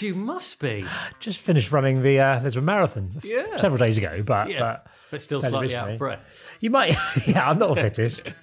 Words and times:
You 0.00 0.14
must 0.14 0.60
be. 0.60 0.84
Just 1.20 1.40
finished 1.40 1.72
running 1.72 2.02
the 2.02 2.20
uh, 2.20 2.42
Lisbon 2.42 2.64
Marathon 2.64 3.12
Yeah. 3.22 3.56
several 3.56 3.78
days 3.78 3.98
ago, 3.98 4.22
but, 4.24 4.50
Yeah, 4.50 4.58
but 4.60 4.86
but 5.10 5.20
still 5.20 5.40
slightly 5.40 5.74
out 5.74 5.90
of 5.90 5.98
breath. 5.98 6.56
You 6.60 6.70
might, 6.70 6.94
yeah, 7.26 7.48
I'm 7.48 7.58
not 7.58 7.74
the 7.74 7.80
fittest. 7.80 8.34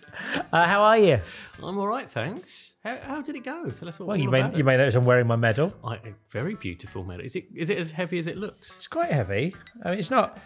Uh, 0.52 0.66
how 0.66 0.82
are 0.82 0.98
you? 0.98 1.20
I'm 1.62 1.78
all 1.78 1.88
right, 1.88 2.10
thanks. 2.10 2.76
How, 2.84 2.98
how 3.02 3.22
did 3.22 3.36
it 3.36 3.44
go? 3.44 3.70
Tell 3.72 3.88
us 3.88 4.00
all, 4.00 4.08
Well, 4.08 4.18
all 4.18 4.24
you 4.24 4.30
may, 4.30 4.56
you 4.56 4.64
may 4.64 4.78
notice 4.78 4.96
I'm 4.96 5.06
wearing 5.06 5.28
my 5.28 5.36
medal. 5.36 5.74
I, 5.84 5.96
a 5.96 6.14
very 6.30 6.56
beautiful 6.56 7.04
medal. 7.04 7.26
Is 7.26 7.36
it? 7.36 7.46
Is 7.56 7.70
it 7.70 7.78
as 7.78 7.92
heavy 7.92 8.18
as 8.20 8.28
it 8.28 8.38
looks? 8.38 8.76
It's 8.76 8.88
quite 8.88 9.12
heavy. 9.12 9.54
I 9.84 9.90
mean, 9.92 10.00
it's 10.00 10.12
not. 10.12 10.38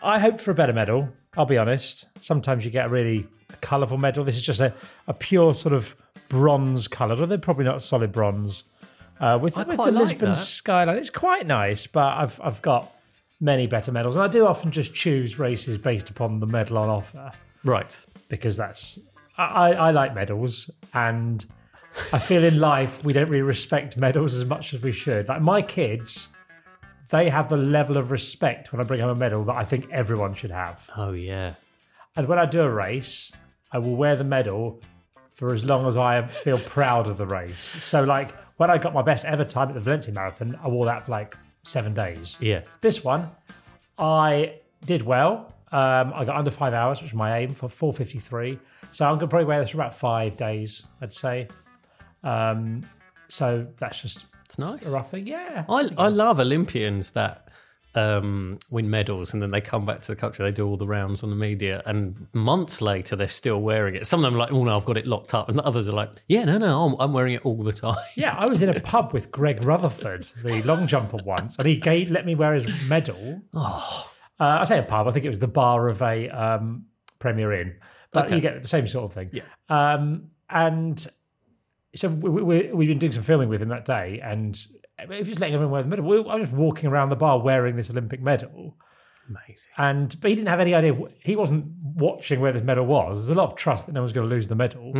I 0.00 0.18
hoped 0.18 0.40
for 0.40 0.50
a 0.50 0.54
better 0.54 0.72
medal. 0.72 1.08
I'll 1.36 1.44
be 1.46 1.58
honest. 1.58 2.06
Sometimes 2.20 2.64
you 2.64 2.70
get 2.70 2.86
a 2.86 2.88
really 2.88 3.26
colourful 3.60 3.98
medal. 3.98 4.24
This 4.24 4.36
is 4.36 4.42
just 4.42 4.60
a, 4.60 4.72
a 5.08 5.14
pure 5.14 5.54
sort 5.54 5.74
of 5.74 5.94
bronze 6.28 6.88
colour. 6.88 7.12
Although 7.12 7.26
they're 7.26 7.38
probably 7.38 7.64
not 7.64 7.82
solid 7.82 8.12
bronze. 8.12 8.64
Uh, 9.20 9.38
with 9.40 9.56
I 9.58 9.62
with 9.64 9.76
the 9.76 9.82
like 9.84 9.94
Lisbon 9.94 10.28
that. 10.30 10.34
skyline, 10.36 10.96
it's 10.96 11.10
quite 11.10 11.46
nice. 11.46 11.86
But 11.86 12.16
I've 12.18 12.40
I've 12.42 12.62
got 12.62 12.92
many 13.40 13.66
better 13.66 13.92
medals, 13.92 14.16
and 14.16 14.22
I 14.22 14.28
do 14.28 14.46
often 14.46 14.70
just 14.70 14.94
choose 14.94 15.38
races 15.38 15.78
based 15.78 16.10
upon 16.10 16.40
the 16.40 16.46
medal 16.46 16.78
on 16.78 16.88
offer 16.88 17.32
Right. 17.64 17.98
because 18.28 18.56
that's 18.56 18.98
I, 19.36 19.44
I 19.44 19.70
I 19.70 19.90
like 19.90 20.14
medals 20.14 20.70
and 20.94 21.44
I 22.12 22.18
feel 22.18 22.44
in 22.44 22.60
life 22.60 23.04
we 23.04 23.12
don't 23.12 23.28
really 23.28 23.42
respect 23.42 23.96
medals 23.96 24.34
as 24.34 24.44
much 24.44 24.72
as 24.74 24.82
we 24.82 24.92
should. 24.92 25.28
Like 25.28 25.42
my 25.42 25.62
kids, 25.62 26.28
they 27.10 27.28
have 27.28 27.48
the 27.48 27.56
level 27.56 27.96
of 27.96 28.10
respect 28.12 28.72
when 28.72 28.80
I 28.80 28.84
bring 28.84 29.00
home 29.00 29.10
a 29.10 29.14
medal 29.16 29.44
that 29.44 29.56
I 29.56 29.64
think 29.64 29.88
everyone 29.90 30.34
should 30.34 30.50
have. 30.52 30.88
Oh 30.96 31.12
yeah. 31.12 31.54
And 32.14 32.28
when 32.28 32.38
I 32.38 32.46
do 32.46 32.60
a 32.60 32.70
race, 32.70 33.32
I 33.72 33.78
will 33.78 33.96
wear 33.96 34.14
the 34.16 34.24
medal 34.24 34.80
for 35.32 35.52
as 35.52 35.64
long 35.64 35.86
as 35.86 35.96
I 35.96 36.26
feel 36.28 36.58
proud 36.58 37.06
of 37.08 37.16
the 37.18 37.26
race. 37.26 37.62
So 37.82 38.02
like 38.04 38.32
when 38.58 38.70
I 38.70 38.78
got 38.78 38.92
my 38.94 39.02
best 39.02 39.24
ever 39.24 39.44
time 39.44 39.68
at 39.68 39.74
the 39.74 39.80
Valencia 39.80 40.12
Marathon, 40.12 40.56
I 40.62 40.68
wore 40.68 40.84
that 40.86 41.06
for 41.06 41.12
like 41.12 41.36
seven 41.64 41.94
days. 41.94 42.36
Yeah. 42.40 42.60
This 42.80 43.02
one, 43.02 43.30
I 43.98 44.54
did 44.84 45.02
well. 45.02 45.52
Um, 45.72 46.12
I 46.14 46.24
got 46.24 46.36
under 46.36 46.50
five 46.50 46.72
hours, 46.74 47.00
which 47.02 47.12
was 47.12 47.18
my 47.18 47.38
aim 47.38 47.54
for 47.54 47.68
453. 47.68 48.58
So 48.90 49.06
I'm 49.06 49.16
gonna 49.16 49.28
probably 49.28 49.46
wear 49.46 49.60
this 49.60 49.70
for 49.70 49.76
about 49.78 49.94
five 49.94 50.36
days, 50.36 50.86
I'd 51.00 51.12
say. 51.12 51.48
Um, 52.22 52.84
so 53.28 53.66
that's 53.78 54.00
just 54.00 54.26
It's 54.44 54.58
nice. 54.58 54.88
a 54.88 54.92
rough 54.92 55.10
thing. 55.10 55.26
Yeah. 55.26 55.64
I, 55.68 55.90
I 55.98 56.08
love 56.08 56.40
Olympians 56.40 57.12
that 57.12 57.47
um, 57.94 58.58
win 58.70 58.90
medals 58.90 59.32
and 59.32 59.42
then 59.42 59.50
they 59.50 59.60
come 59.60 59.84
back 59.86 60.00
to 60.02 60.08
the 60.08 60.16
country. 60.16 60.44
They 60.44 60.52
do 60.52 60.66
all 60.66 60.76
the 60.76 60.86
rounds 60.86 61.22
on 61.22 61.30
the 61.30 61.36
media, 61.36 61.82
and 61.86 62.26
months 62.32 62.80
later 62.80 63.16
they're 63.16 63.28
still 63.28 63.60
wearing 63.60 63.94
it. 63.94 64.06
Some 64.06 64.20
of 64.20 64.24
them 64.30 64.34
are 64.34 64.44
like, 64.44 64.52
"Oh 64.52 64.62
no, 64.64 64.76
I've 64.76 64.84
got 64.84 64.96
it 64.96 65.06
locked 65.06 65.34
up," 65.34 65.48
and 65.48 65.58
the 65.58 65.64
others 65.64 65.88
are 65.88 65.92
like, 65.92 66.10
"Yeah, 66.28 66.44
no, 66.44 66.58
no, 66.58 66.84
I'm, 66.86 66.96
I'm 67.00 67.12
wearing 67.12 67.34
it 67.34 67.44
all 67.44 67.62
the 67.62 67.72
time." 67.72 67.96
Yeah, 68.16 68.34
I 68.36 68.46
was 68.46 68.62
in 68.62 68.68
a 68.68 68.80
pub 68.80 69.12
with 69.12 69.30
Greg 69.30 69.62
Rutherford, 69.62 70.24
the 70.44 70.62
long 70.64 70.86
jumper 70.86 71.18
once, 71.24 71.58
and 71.58 71.66
he 71.68 71.76
gave, 71.76 72.10
let 72.10 72.26
me 72.26 72.34
wear 72.34 72.54
his 72.54 72.68
medal. 72.88 73.40
Oh. 73.54 74.10
Uh, 74.40 74.58
I 74.60 74.64
say 74.64 74.78
a 74.78 74.82
pub, 74.82 75.08
I 75.08 75.10
think 75.10 75.24
it 75.24 75.28
was 75.30 75.38
the 75.40 75.48
bar 75.48 75.88
of 75.88 76.00
a 76.02 76.28
um, 76.30 76.86
Premier 77.18 77.52
Inn, 77.52 77.76
but 78.12 78.26
Okay. 78.26 78.36
you 78.36 78.40
get 78.40 78.60
the 78.62 78.68
same 78.68 78.86
sort 78.86 79.04
of 79.06 79.12
thing. 79.12 79.30
Yeah. 79.32 79.42
Um, 79.68 80.30
and 80.50 81.04
so 81.96 82.08
we, 82.08 82.30
we, 82.42 82.72
we've 82.72 82.88
been 82.88 82.98
doing 82.98 83.12
some 83.12 83.22
filming 83.24 83.48
with 83.48 83.60
him 83.62 83.68
that 83.70 83.84
day, 83.84 84.20
and 84.22 84.60
just 85.06 85.38
letting 85.40 85.54
everyone 85.54 85.70
wear 85.72 85.82
the 85.82 85.88
medal, 85.88 86.04
we, 86.04 86.16
I 86.18 86.36
was 86.36 86.48
just 86.48 86.52
walking 86.56 86.88
around 86.88 87.08
the 87.10 87.16
bar 87.16 87.40
wearing 87.40 87.76
this 87.76 87.90
Olympic 87.90 88.20
medal. 88.20 88.76
Amazing. 89.28 89.70
And 89.76 90.20
but 90.20 90.30
he 90.30 90.34
didn't 90.36 90.48
have 90.48 90.60
any 90.60 90.74
idea. 90.74 90.96
He 91.20 91.36
wasn't 91.36 91.66
watching 91.82 92.40
where 92.40 92.52
this 92.52 92.62
medal 92.62 92.86
was. 92.86 93.26
There's 93.26 93.36
a 93.36 93.40
lot 93.40 93.50
of 93.52 93.56
trust 93.56 93.86
that 93.86 93.92
no 93.92 94.00
one's 94.00 94.12
going 94.12 94.28
to 94.28 94.34
lose 94.34 94.48
the 94.48 94.54
medal. 94.54 94.92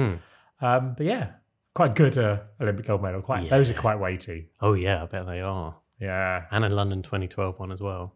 Um, 0.60 0.94
but 0.96 1.06
yeah, 1.06 1.30
quite 1.74 1.94
good 1.94 2.18
uh, 2.18 2.40
Olympic 2.60 2.86
gold 2.86 3.02
medal. 3.02 3.22
Quite 3.22 3.48
those 3.48 3.70
are 3.70 3.74
quite 3.74 3.98
weighty. 3.98 4.50
Oh 4.60 4.74
yeah, 4.74 5.02
I 5.02 5.06
bet 5.06 5.26
they 5.26 5.40
are. 5.40 5.76
Yeah, 6.00 6.44
And 6.52 6.64
a 6.64 6.68
London 6.68 7.02
2012 7.02 7.58
one 7.58 7.72
as 7.72 7.80
well. 7.80 8.14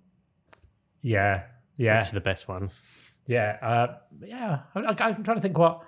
yeah, 1.01 1.45
yeah, 1.77 1.99
Which 1.99 2.11
are 2.11 2.15
the 2.15 2.21
best 2.21 2.47
ones. 2.47 2.83
yeah, 3.27 3.57
uh, 3.63 3.87
yeah. 4.25 4.61
I, 4.75 4.81
I, 4.81 4.89
I'm 4.91 5.23
trying 5.25 5.37
to 5.37 5.41
think 5.41 5.59
what 5.59 5.81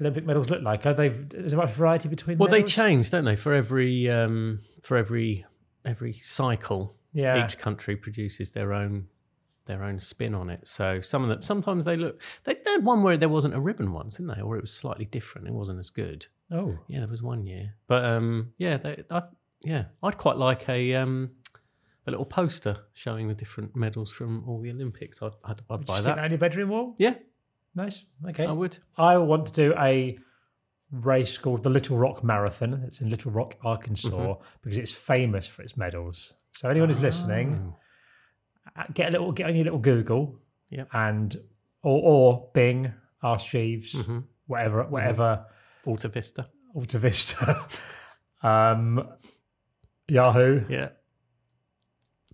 Olympic 0.00 0.24
medals 0.26 0.50
look 0.50 0.62
like. 0.62 0.84
Are 0.86 0.94
they? 0.94 1.08
Is 1.08 1.52
there 1.52 1.58
much 1.60 1.72
variety 1.72 2.08
between? 2.08 2.36
Them? 2.36 2.40
Well, 2.46 2.50
they 2.50 2.62
change, 2.62 3.10
don't 3.10 3.24
they? 3.24 3.36
For 3.36 3.52
every 3.54 4.10
um, 4.10 4.60
for 4.82 4.96
every 4.96 5.44
every 5.84 6.14
cycle, 6.22 6.96
Yeah. 7.12 7.44
each 7.44 7.58
country 7.58 7.96
produces 7.96 8.50
their 8.50 8.72
own 8.72 9.06
their 9.66 9.82
own 9.82 9.98
spin 9.98 10.34
on 10.34 10.48
it. 10.50 10.66
So 10.66 11.00
some 11.00 11.22
of 11.22 11.28
them 11.28 11.42
sometimes 11.42 11.84
they 11.84 11.96
look. 11.96 12.20
They, 12.44 12.54
they 12.54 12.70
had 12.72 12.84
one 12.84 13.02
where 13.02 13.16
there 13.16 13.28
wasn't 13.28 13.54
a 13.54 13.60
ribbon 13.60 13.92
once, 13.92 14.16
didn't 14.18 14.34
they? 14.36 14.40
Or 14.42 14.56
it 14.56 14.60
was 14.60 14.72
slightly 14.72 15.04
different. 15.06 15.48
It 15.48 15.54
wasn't 15.54 15.78
as 15.80 15.90
good. 15.90 16.26
Oh, 16.52 16.78
Yeah, 16.88 17.00
there 17.00 17.08
was 17.08 17.22
one 17.22 17.44
year, 17.44 17.74
but 17.88 18.04
um, 18.04 18.52
yeah, 18.58 18.76
they, 18.76 19.02
I, 19.10 19.22
yeah, 19.64 19.86
I'd 20.02 20.16
quite 20.16 20.36
like 20.36 20.68
a 20.68 20.94
um, 20.94 21.32
a 22.06 22.10
little 22.12 22.24
poster 22.26 22.76
showing 22.92 23.26
the 23.26 23.34
different 23.34 23.74
medals 23.74 24.12
from 24.12 24.48
all 24.48 24.60
the 24.60 24.70
Olympics. 24.70 25.20
I'd, 25.22 25.32
I'd, 25.44 25.62
I'd 25.68 25.84
buy 25.86 26.00
that. 26.02 26.18
on 26.20 26.30
your 26.30 26.38
bedroom 26.38 26.68
wall. 26.68 26.94
Yeah, 26.98 27.14
Nice. 27.76 28.04
Okay. 28.28 28.44
I 28.46 28.52
would. 28.52 28.78
I 28.96 29.16
want 29.18 29.46
to 29.46 29.52
do 29.52 29.74
a 29.78 30.18
race 30.90 31.36
called 31.38 31.62
the 31.62 31.70
Little 31.70 31.98
Rock 31.98 32.24
Marathon. 32.24 32.82
It's 32.86 33.00
in 33.02 33.10
Little 33.10 33.30
Rock, 33.30 33.56
Arkansas, 33.64 34.08
Mm-hmm. 34.10 34.42
because 34.62 34.78
it's 34.78 34.92
famous 34.92 35.46
for 35.46 35.62
its 35.62 35.76
medals. 35.76 36.32
So 36.52 36.70
anyone 36.70 36.88
who's 36.88 37.00
listening, 37.00 37.74
uh, 38.76 38.84
get 38.94 39.08
a 39.08 39.12
little, 39.12 39.30
get 39.32 39.46
on 39.48 39.54
your 39.54 39.64
little 39.64 39.78
Google, 39.78 40.36
Oh. 40.36 40.40
Yep. 40.70 40.88
and 40.94 41.36
or, 41.82 42.00
or 42.02 42.50
Bing, 42.54 42.92
Ask 43.22 43.46
Jeeves, 43.48 43.94
Mm-hmm. 43.94 44.18
whatever, 44.46 44.84
whatever, 44.84 45.44
Alta 45.86 46.08
Vista. 46.08 46.48
Alta 46.74 46.98
Vista, 46.98 47.66
um, 48.42 49.06
Yahoo, 50.08 50.64
Yeah. 50.68 50.88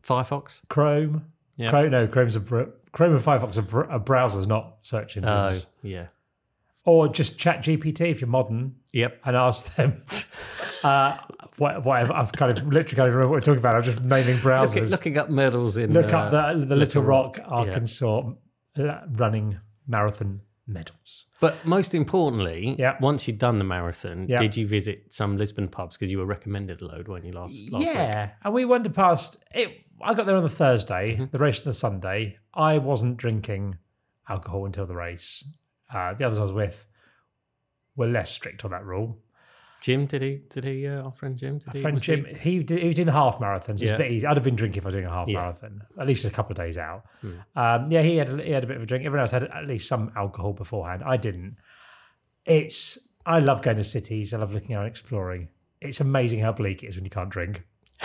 Firefox. 0.03 0.63
Chrome. 0.69 1.27
Yeah. 1.57 1.71
Chrome, 1.71 1.91
no, 1.91 2.07
Chrome's 2.07 2.37
a 2.37 2.41
br- 2.41 2.63
Chrome 2.93 3.13
and 3.15 3.23
Firefox 3.23 3.57
are, 3.59 3.63
br- 3.63 3.85
are 3.85 4.01
browsers, 4.01 4.47
not 4.47 4.77
search 4.83 5.17
Oh, 5.19 5.47
engines. 5.47 5.67
yeah. 5.83 6.07
Or 6.85 7.09
just 7.09 7.39
Chat 7.39 7.63
GPT 7.63 8.11
if 8.11 8.21
you're 8.21 8.29
modern. 8.29 8.77
Yep. 8.93 9.21
and 9.25 9.37
ask 9.37 9.75
them 9.77 10.03
uh, 10.85 11.17
what, 11.59 11.85
whatever. 11.85 12.13
I've 12.15 12.33
kind 12.33 12.57
of 12.57 12.67
literally 12.67 12.97
kind 12.97 13.09
of 13.09 13.15
remember 13.15 13.29
what 13.31 13.37
we're 13.37 13.41
talking 13.41 13.59
about. 13.61 13.77
I'm 13.77 13.83
just 13.83 14.01
naming 14.03 14.37
browsers. 14.37 14.75
Look, 14.83 14.91
looking 14.91 15.19
up 15.19 15.31
medals 15.31 15.77
in. 15.77 15.93
Look 15.93 16.13
uh, 16.13 16.17
up 16.19 16.31
the, 16.59 16.65
the 16.67 16.77
Little 16.77 17.03
Rock, 17.03 17.39
yeah. 17.39 17.45
Arkansas 17.47 18.33
uh, 18.79 19.01
running 19.13 19.59
marathon 19.87 20.41
medals. 20.67 21.27
But 21.41 21.65
most 21.67 21.95
importantly, 21.95 22.77
Yeah. 22.79 22.97
once 23.01 23.27
you'd 23.27 23.39
done 23.39 23.59
the 23.59 23.65
marathon, 23.65 24.27
Yeah. 24.29 24.37
did 24.39 24.57
you 24.57 24.67
visit 24.67 25.13
some 25.13 25.37
Lisbon 25.37 25.69
pubs 25.69 25.97
because 25.97 26.11
you 26.11 26.19
were 26.19 26.27
recommended 26.27 26.81
a 26.83 26.87
load 26.87 27.09
when 27.09 27.25
you 27.25 27.33
last 27.33 27.71
last 27.73 27.85
week? 27.87 27.95
yeah, 27.95 28.31
and 28.45 28.55
we 28.55 28.65
wandered 28.65 28.95
past 28.95 29.37
it. 29.53 29.71
I 30.01 30.15
got 30.15 30.27
there 30.27 30.37
on 30.37 30.43
the 30.43 30.49
Thursday, 30.49 31.15
Mm-hmm. 31.15 31.25
the 31.31 31.39
race 31.39 31.61
on 31.61 31.67
the 31.67 31.73
Sunday. 31.75 32.39
I 32.55 32.79
wasn't 32.79 33.17
drinking 33.19 33.79
alcohol 34.29 34.67
until 34.67 34.87
the 34.87 34.97
race. 34.97 35.45
Uh, 35.93 36.15
the 36.15 36.25
others 36.25 36.39
I 36.39 36.43
was 36.43 36.53
with 36.53 36.87
were 37.97 38.07
less 38.07 38.31
strict 38.31 38.65
on 38.65 38.71
that 38.71 38.85
rule. 38.85 39.19
Jim, 39.83 40.07
did 40.07 40.23
he? 40.23 40.41
Did 40.49 40.65
he? 40.65 40.87
Uh, 40.87 41.03
our 41.03 41.13
friend 41.13 41.37
Jim. 41.37 41.59
Did 41.59 41.73
he? 41.73 41.81
friend 41.81 41.95
was 41.95 42.05
Jim, 42.05 42.25
he, 42.25 42.61
did, 42.61 42.79
he 42.81 42.87
was 42.87 42.95
doing 42.95 43.07
the 43.07 43.13
half 43.13 43.39
marathons. 43.39 43.75
It's 43.75 43.83
Yeah. 43.83 43.95
a 43.95 43.99
bit 43.99 44.13
easy. 44.13 44.27
I'd 44.27 44.37
have 44.37 44.45
been 44.45 44.55
drinking 44.55 44.79
if 44.81 44.85
I 44.85 44.89
was 44.89 44.95
doing 44.95 45.07
a 45.07 45.11
half 45.11 45.27
Yeah. 45.29 45.41
marathon, 45.41 45.83
at 45.99 46.07
least 46.07 46.25
a 46.25 46.31
couple 46.31 46.53
of 46.53 46.57
days 46.57 46.79
out. 46.79 47.05
Hmm. 47.21 47.33
Um, 47.57 47.91
yeah, 47.91 48.01
he 48.03 48.17
had 48.17 48.29
a, 48.29 48.43
he 48.43 48.53
had 48.53 48.63
a 48.65 48.67
bit 48.69 48.77
of 48.77 48.83
a 48.85 48.87
drink. 48.87 49.05
Everyone 49.05 49.23
else 49.23 49.33
had 49.33 49.45
at 49.45 49.67
least 49.67 49.89
some 49.89 50.13
alcohol 50.17 50.53
beforehand. 50.53 51.03
I 51.05 51.17
didn't. 51.17 51.57
It's 52.47 52.97
I 53.27 53.41
love 53.41 53.63
going 53.63 53.77
to 53.77 53.85
cities. 53.85 54.33
I 54.33 54.39
love 54.39 54.53
looking 54.55 54.75
around, 54.77 54.87
exploring. 54.87 55.49
It's 55.81 56.01
amazing 56.01 56.39
how 56.41 56.53
bleak 56.53 56.83
it 56.85 56.87
is 56.89 56.95
when 56.97 57.05
you 57.05 57.11
can't 57.11 57.31
drink. 57.31 57.65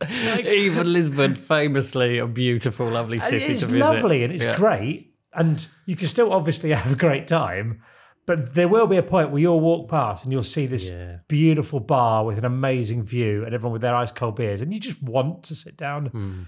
Even 0.10 0.92
Lisbon, 0.92 1.34
famously 1.34 2.18
a 2.18 2.26
beautiful, 2.26 2.88
lovely 2.88 3.18
city 3.18 3.44
it's 3.52 3.62
to 3.62 3.66
visit. 3.68 3.80
lovely 3.80 4.24
and 4.24 4.32
it's 4.32 4.44
Yeah. 4.44 4.56
great, 4.56 5.14
and 5.32 5.66
you 5.86 5.96
can 5.96 6.08
still 6.08 6.32
obviously 6.32 6.70
have 6.74 6.92
a 6.92 6.96
great 6.96 7.26
time. 7.26 7.82
But 8.26 8.54
there 8.54 8.66
will 8.68 8.88
be 8.88 8.96
a 8.96 9.02
point 9.04 9.30
where 9.30 9.40
you'll 9.40 9.60
walk 9.60 9.88
past 9.88 10.24
and 10.24 10.32
you'll 10.32 10.42
see 10.42 10.66
this 10.66 10.90
Yeah. 10.90 11.18
beautiful 11.28 11.78
bar 11.78 12.24
with 12.24 12.38
an 12.38 12.44
amazing 12.44 13.04
view 13.04 13.44
and 13.44 13.54
everyone 13.54 13.72
with 13.72 13.82
their 13.82 13.94
ice 13.94 14.10
cold 14.12 14.34
beers, 14.36 14.60
and 14.62 14.74
you 14.74 14.80
just 14.80 15.00
want 15.02 15.44
to 15.44 15.54
sit 15.54 15.76
down 15.76 16.06
Hmm. 16.06 16.42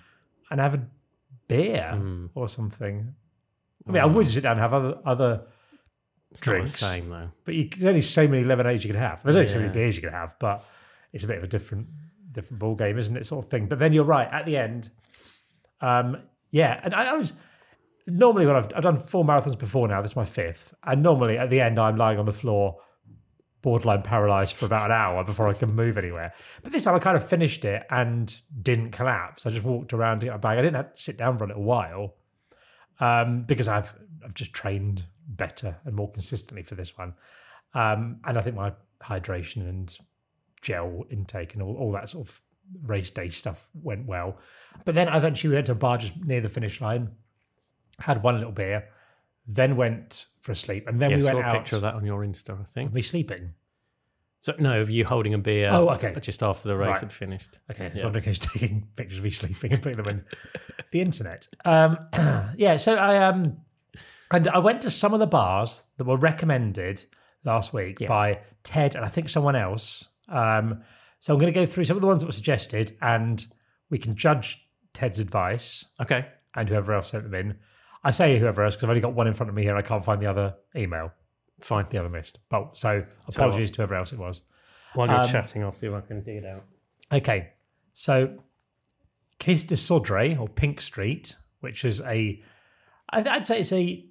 and 0.50 0.60
have 0.60 0.74
a 0.74 0.86
beer 1.46 1.92
Mm. 1.94 2.30
or 2.34 2.48
something. 2.48 3.14
I 3.86 3.90
mean, 3.90 4.02
I 4.02 4.06
would 4.06 4.28
sit 4.28 4.42
down 4.42 4.52
and 4.52 4.60
have 4.60 4.74
other 4.74 4.98
other 5.06 5.42
It's 6.30 6.40
drinks. 6.42 6.82
not 6.82 6.88
the 6.88 6.92
same 6.94 7.08
though. 7.08 7.30
but 7.44 7.54
you, 7.54 7.68
there's 7.70 7.86
only 7.86 8.00
so 8.02 8.28
many 8.28 8.44
lemonades 8.44 8.84
you 8.84 8.90
can 8.92 9.00
have. 9.00 9.22
There's 9.22 9.36
only 9.36 9.48
so 9.48 9.58
many 9.60 9.72
beers 9.72 9.96
you 9.96 10.02
can 10.02 10.12
have, 10.12 10.34
but 10.38 10.62
it's 11.12 11.24
a 11.24 11.26
bit 11.26 11.38
of 11.38 11.44
a 11.44 11.46
different 11.46 11.86
different 12.40 12.60
ball 12.60 12.74
game, 12.74 12.98
isn't 12.98 13.16
it? 13.16 13.26
Sort 13.26 13.44
of 13.44 13.50
thing. 13.50 13.66
But 13.66 13.78
then 13.78 13.92
you're 13.92 14.04
right 14.04 14.28
at 14.30 14.46
the 14.46 14.56
end. 14.56 14.90
Um, 15.80 16.16
yeah, 16.50 16.80
and 16.82 16.94
I, 16.94 17.12
I 17.12 17.16
was 17.16 17.34
normally 18.06 18.46
when 18.46 18.56
I've, 18.56 18.68
I've 18.74 18.82
done 18.82 18.96
four 18.96 19.24
marathons 19.24 19.58
before 19.58 19.86
now. 19.88 20.00
This 20.00 20.12
is 20.12 20.16
my 20.16 20.24
fifth, 20.24 20.74
and 20.84 21.02
normally 21.02 21.38
at 21.38 21.50
the 21.50 21.60
end 21.60 21.78
I'm 21.78 21.96
lying 21.96 22.18
on 22.18 22.24
the 22.24 22.32
floor, 22.32 22.76
borderline 23.62 24.02
paralyzed 24.02 24.56
for 24.56 24.66
about 24.66 24.90
an 24.90 24.96
hour 24.96 25.24
before 25.24 25.48
I 25.48 25.52
can 25.52 25.74
move 25.74 25.98
anywhere. 25.98 26.32
But 26.62 26.72
this 26.72 26.84
time 26.84 26.94
I 26.94 26.98
kind 26.98 27.16
of 27.16 27.28
finished 27.28 27.64
it 27.64 27.84
and 27.90 28.36
didn't 28.62 28.92
collapse. 28.92 29.46
I 29.46 29.50
just 29.50 29.64
walked 29.64 29.92
around 29.92 30.20
to 30.20 30.26
get 30.26 30.32
my 30.32 30.38
bag. 30.38 30.58
I 30.58 30.62
didn't 30.62 30.76
have 30.76 30.92
to 30.94 31.00
sit 31.00 31.18
down 31.18 31.36
for 31.36 31.44
a 31.44 31.48
little 31.48 31.64
while 31.64 32.14
um, 33.00 33.44
because 33.46 33.68
I've 33.68 33.94
I've 34.24 34.34
just 34.34 34.52
trained 34.52 35.04
better 35.26 35.76
and 35.84 35.94
more 35.94 36.10
consistently 36.10 36.62
for 36.62 36.74
this 36.74 36.96
one, 36.96 37.14
um, 37.74 38.20
and 38.24 38.38
I 38.38 38.40
think 38.40 38.56
my 38.56 38.72
hydration 39.02 39.68
and 39.68 39.96
gel 40.62 41.04
intake 41.10 41.54
and 41.54 41.62
all, 41.62 41.76
all 41.76 41.92
that 41.92 42.08
sort 42.08 42.28
of 42.28 42.40
race 42.84 43.10
day 43.10 43.28
stuff 43.28 43.68
went 43.74 44.06
well. 44.06 44.38
But 44.84 44.94
then 44.94 45.08
I 45.08 45.16
eventually 45.16 45.54
went 45.54 45.66
to 45.66 45.72
a 45.72 45.76
bar 45.76 45.98
just 45.98 46.16
near 46.24 46.40
the 46.40 46.48
finish 46.48 46.80
line, 46.80 47.10
had 47.98 48.22
one 48.22 48.36
little 48.36 48.52
beer, 48.52 48.88
then 49.46 49.76
went 49.76 50.26
for 50.42 50.52
a 50.52 50.56
sleep, 50.56 50.86
and 50.86 50.98
then 51.00 51.10
Yeah, 51.10 51.16
we 51.18 51.24
went 51.24 51.38
a 51.38 51.42
out. 51.42 51.54
picture 51.56 51.76
of 51.76 51.82
that 51.82 51.94
on 51.94 52.04
your 52.04 52.20
Insta, 52.24 52.60
I 52.60 52.64
think. 52.64 52.92
Me 52.92 53.02
sleeping. 53.02 53.54
So 54.40 54.54
no, 54.58 54.80
of 54.80 54.88
you 54.90 55.04
holding 55.04 55.34
a 55.34 55.38
beer. 55.38 55.68
Oh, 55.72 55.88
okay. 55.88 56.14
Just 56.20 56.42
after 56.44 56.68
the 56.68 56.76
race 56.76 56.88
Right. 56.88 57.00
had 57.00 57.12
finished. 57.12 57.58
Okay, 57.70 57.86
I 57.86 57.88
was 57.88 57.96
Yeah. 57.96 58.04
wondering 58.04 58.24
who's 58.24 58.38
taking 58.54 58.86
pictures 58.96 59.18
of 59.18 59.24
me 59.24 59.30
sleeping 59.30 59.72
and 59.72 59.82
putting 59.82 59.96
them 59.96 60.08
in 60.08 60.24
the 60.92 61.00
internet. 61.00 61.48
Um, 61.64 61.98
yeah, 62.56 62.76
so 62.76 62.94
I 62.94 63.16
um, 63.24 63.56
and 64.30 64.46
I 64.48 64.58
went 64.58 64.82
to 64.82 64.90
some 64.90 65.12
of 65.14 65.18
the 65.20 65.26
bars 65.26 65.82
that 65.96 66.04
were 66.04 66.16
recommended 66.18 67.04
last 67.44 67.72
week 67.72 68.00
Yes. 68.00 68.08
by 68.08 68.40
Ted 68.62 68.94
and 68.94 69.04
I 69.04 69.08
think 69.08 69.28
someone 69.28 69.56
else. 69.56 70.08
Um, 70.28 70.82
so 71.20 71.32
I'm 71.34 71.40
going 71.40 71.52
to 71.52 71.58
go 71.58 71.66
through 71.66 71.84
some 71.84 71.96
of 71.96 72.00
the 72.00 72.06
ones 72.06 72.22
that 72.22 72.26
were 72.26 72.32
suggested, 72.32 72.96
and 73.02 73.44
we 73.90 73.98
can 73.98 74.14
judge 74.14 74.64
Ted's 74.92 75.18
advice 75.18 75.84
Okay. 76.00 76.26
and 76.54 76.68
whoever 76.68 76.92
else 76.92 77.10
sent 77.10 77.24
them 77.24 77.34
in. 77.34 77.56
I 78.04 78.10
say 78.12 78.38
whoever 78.38 78.62
else 78.64 78.74
because 78.76 78.84
I've 78.84 78.90
only 78.90 79.00
got 79.00 79.14
one 79.14 79.26
in 79.26 79.34
front 79.34 79.48
of 79.50 79.56
me 79.56 79.62
here. 79.62 79.74
and 79.76 79.78
I 79.78 79.86
can't 79.86 80.04
find 80.04 80.20
the 80.22 80.30
other 80.30 80.54
email, 80.76 81.12
Fine. 81.60 81.86
the 81.90 81.98
other 81.98 82.08
missed. 82.08 82.38
Oh, 82.52 82.70
so 82.72 83.04
apologies 83.28 83.70
to 83.72 83.76
whoever 83.78 83.96
else 83.96 84.12
it 84.12 84.18
was. 84.18 84.42
While 84.94 85.08
you're 85.08 85.20
Um, 85.20 85.28
chatting, 85.28 85.62
I'll 85.64 85.72
see 85.72 85.86
if 85.88 85.92
I 85.94 86.00
can 86.00 86.22
dig 86.22 86.36
it 86.38 86.46
out. 86.46 86.62
Okay, 87.12 87.50
so 87.92 88.38
Cais 89.40 89.64
do 89.64 89.74
Sodré 89.74 90.38
or 90.38 90.48
Pink 90.48 90.80
Street, 90.80 91.36
which 91.60 91.84
is 91.84 92.00
a, 92.02 92.42
I'd 93.10 93.44
say 93.44 93.60
it's 93.60 93.72
a 93.72 94.04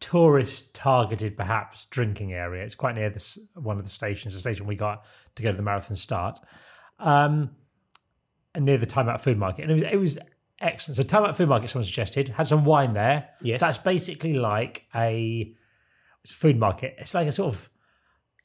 tourist 0.00 0.74
targeted 0.74 1.36
perhaps 1.36 1.86
drinking 1.86 2.32
area. 2.32 2.62
It's 2.64 2.74
quite 2.74 2.94
near 2.94 3.10
this 3.10 3.38
one 3.54 3.78
of 3.78 3.84
the 3.84 3.90
stations, 3.90 4.34
the 4.34 4.40
station 4.40 4.66
we 4.66 4.76
got 4.76 5.04
to 5.34 5.42
go 5.42 5.50
to 5.50 5.56
the 5.56 5.62
marathon 5.62 5.96
start, 5.96 6.38
um, 6.98 7.50
and 8.54 8.64
near 8.64 8.78
the 8.78 8.86
Time 8.86 9.08
Out 9.08 9.20
Food 9.22 9.38
Market, 9.38 9.62
and 9.62 9.70
it 9.70 9.74
was 9.74 9.82
it 9.82 9.96
was 9.96 10.18
excellent. 10.60 10.96
So 10.96 11.02
Time 11.02 11.24
Out 11.24 11.36
Food 11.36 11.48
Market, 11.48 11.70
someone 11.70 11.84
suggested, 11.84 12.28
had 12.28 12.46
some 12.46 12.64
wine 12.64 12.92
there. 12.92 13.28
Yes. 13.42 13.60
that's 13.60 13.78
basically 13.78 14.34
like 14.34 14.84
a 14.94 15.54
it's 16.22 16.32
a 16.32 16.36
food 16.36 16.58
market. 16.58 16.94
It's 16.98 17.14
like 17.14 17.26
a 17.26 17.32
sort 17.32 17.54
of 17.54 17.68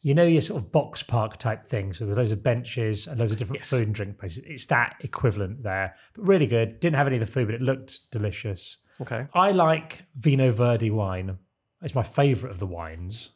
you 0.01 0.13
know 0.13 0.25
your 0.25 0.41
sort 0.41 0.61
of 0.61 0.71
box 0.71 1.01
park 1.01 1.37
type 1.37 1.63
things 1.63 1.97
so 1.99 2.05
with 2.05 2.17
loads 2.17 2.33
of 2.33 2.43
benches 2.43 3.07
and 3.07 3.17
loads 3.19 3.31
of 3.31 3.37
different 3.37 3.61
Yes. 3.61 3.69
food 3.69 3.83
and 3.87 3.95
drink 3.95 4.17
places. 4.19 4.43
It's 4.45 4.65
that 4.65 4.95
equivalent 4.99 5.63
there, 5.63 5.95
but 6.13 6.27
really 6.27 6.45
good. 6.47 6.79
Didn't 6.79 6.97
have 6.97 7.07
any 7.07 7.15
of 7.15 7.21
the 7.21 7.25
food, 7.31 7.47
but 7.47 7.55
it 7.55 7.61
looked 7.61 7.99
delicious. 8.11 8.77
Okay. 9.01 9.25
I 9.33 9.51
like 9.51 10.03
Vinho 10.19 10.51
Verde 10.53 10.91
wine. 10.91 11.37
It's 11.83 11.95
my 11.95 12.03
favourite 12.03 12.51
of 12.51 12.59
the 12.59 12.65
wines. 12.67 13.31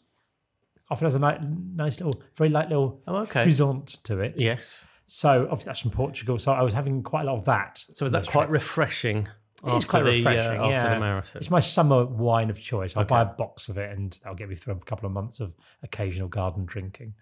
Often 0.90 1.06
has 1.06 1.16
a 1.16 1.20
nice, 1.20 1.40
nice 1.76 2.00
little, 2.02 2.22
very 2.36 2.50
light 2.50 2.70
little 2.70 3.02
Oh, 3.08 3.18
okay. 3.18 3.46
frisant 3.46 4.02
to 4.04 4.20
it. 4.22 4.36
Yes. 4.42 4.88
So 5.06 5.44
obviously 5.44 5.70
that's 5.70 5.80
from 5.82 5.92
Portugal. 5.92 6.40
So 6.40 6.52
I 6.54 6.62
was 6.64 6.74
having 6.74 7.04
quite 7.04 7.24
a 7.24 7.26
lot 7.26 7.38
of 7.40 7.46
that. 7.46 7.84
So 7.90 8.06
is 8.06 8.12
that 8.14 8.26
quite 8.28 8.44
trip. 8.46 8.52
refreshing 8.52 9.18
It 9.64 9.68
is 9.68 9.74
after 9.74 9.88
quite 9.88 10.04
the 10.04 10.10
refreshing, 10.12 10.60
uh, 10.60 10.64
after 10.64 10.70
yeah. 10.88 10.94
the 10.94 11.00
marathon? 11.00 11.40
It's 11.40 11.52
my 11.52 11.60
summer 11.60 12.06
wine 12.06 12.50
of 12.50 12.60
choice. 12.60 12.96
I'll 12.96 13.04
Okay. 13.04 13.10
buy 13.10 13.22
a 13.22 13.26
box 13.26 13.68
of 13.70 13.78
it 13.78 13.92
and 13.98 14.18
I'll 14.26 14.36
get 14.36 14.48
me 14.50 14.56
through 14.56 14.76
a 14.76 14.80
couple 14.80 15.06
of 15.06 15.12
months 15.12 15.40
of 15.42 15.54
occasional 15.84 16.30
garden 16.30 16.66
drinking. 16.66 17.14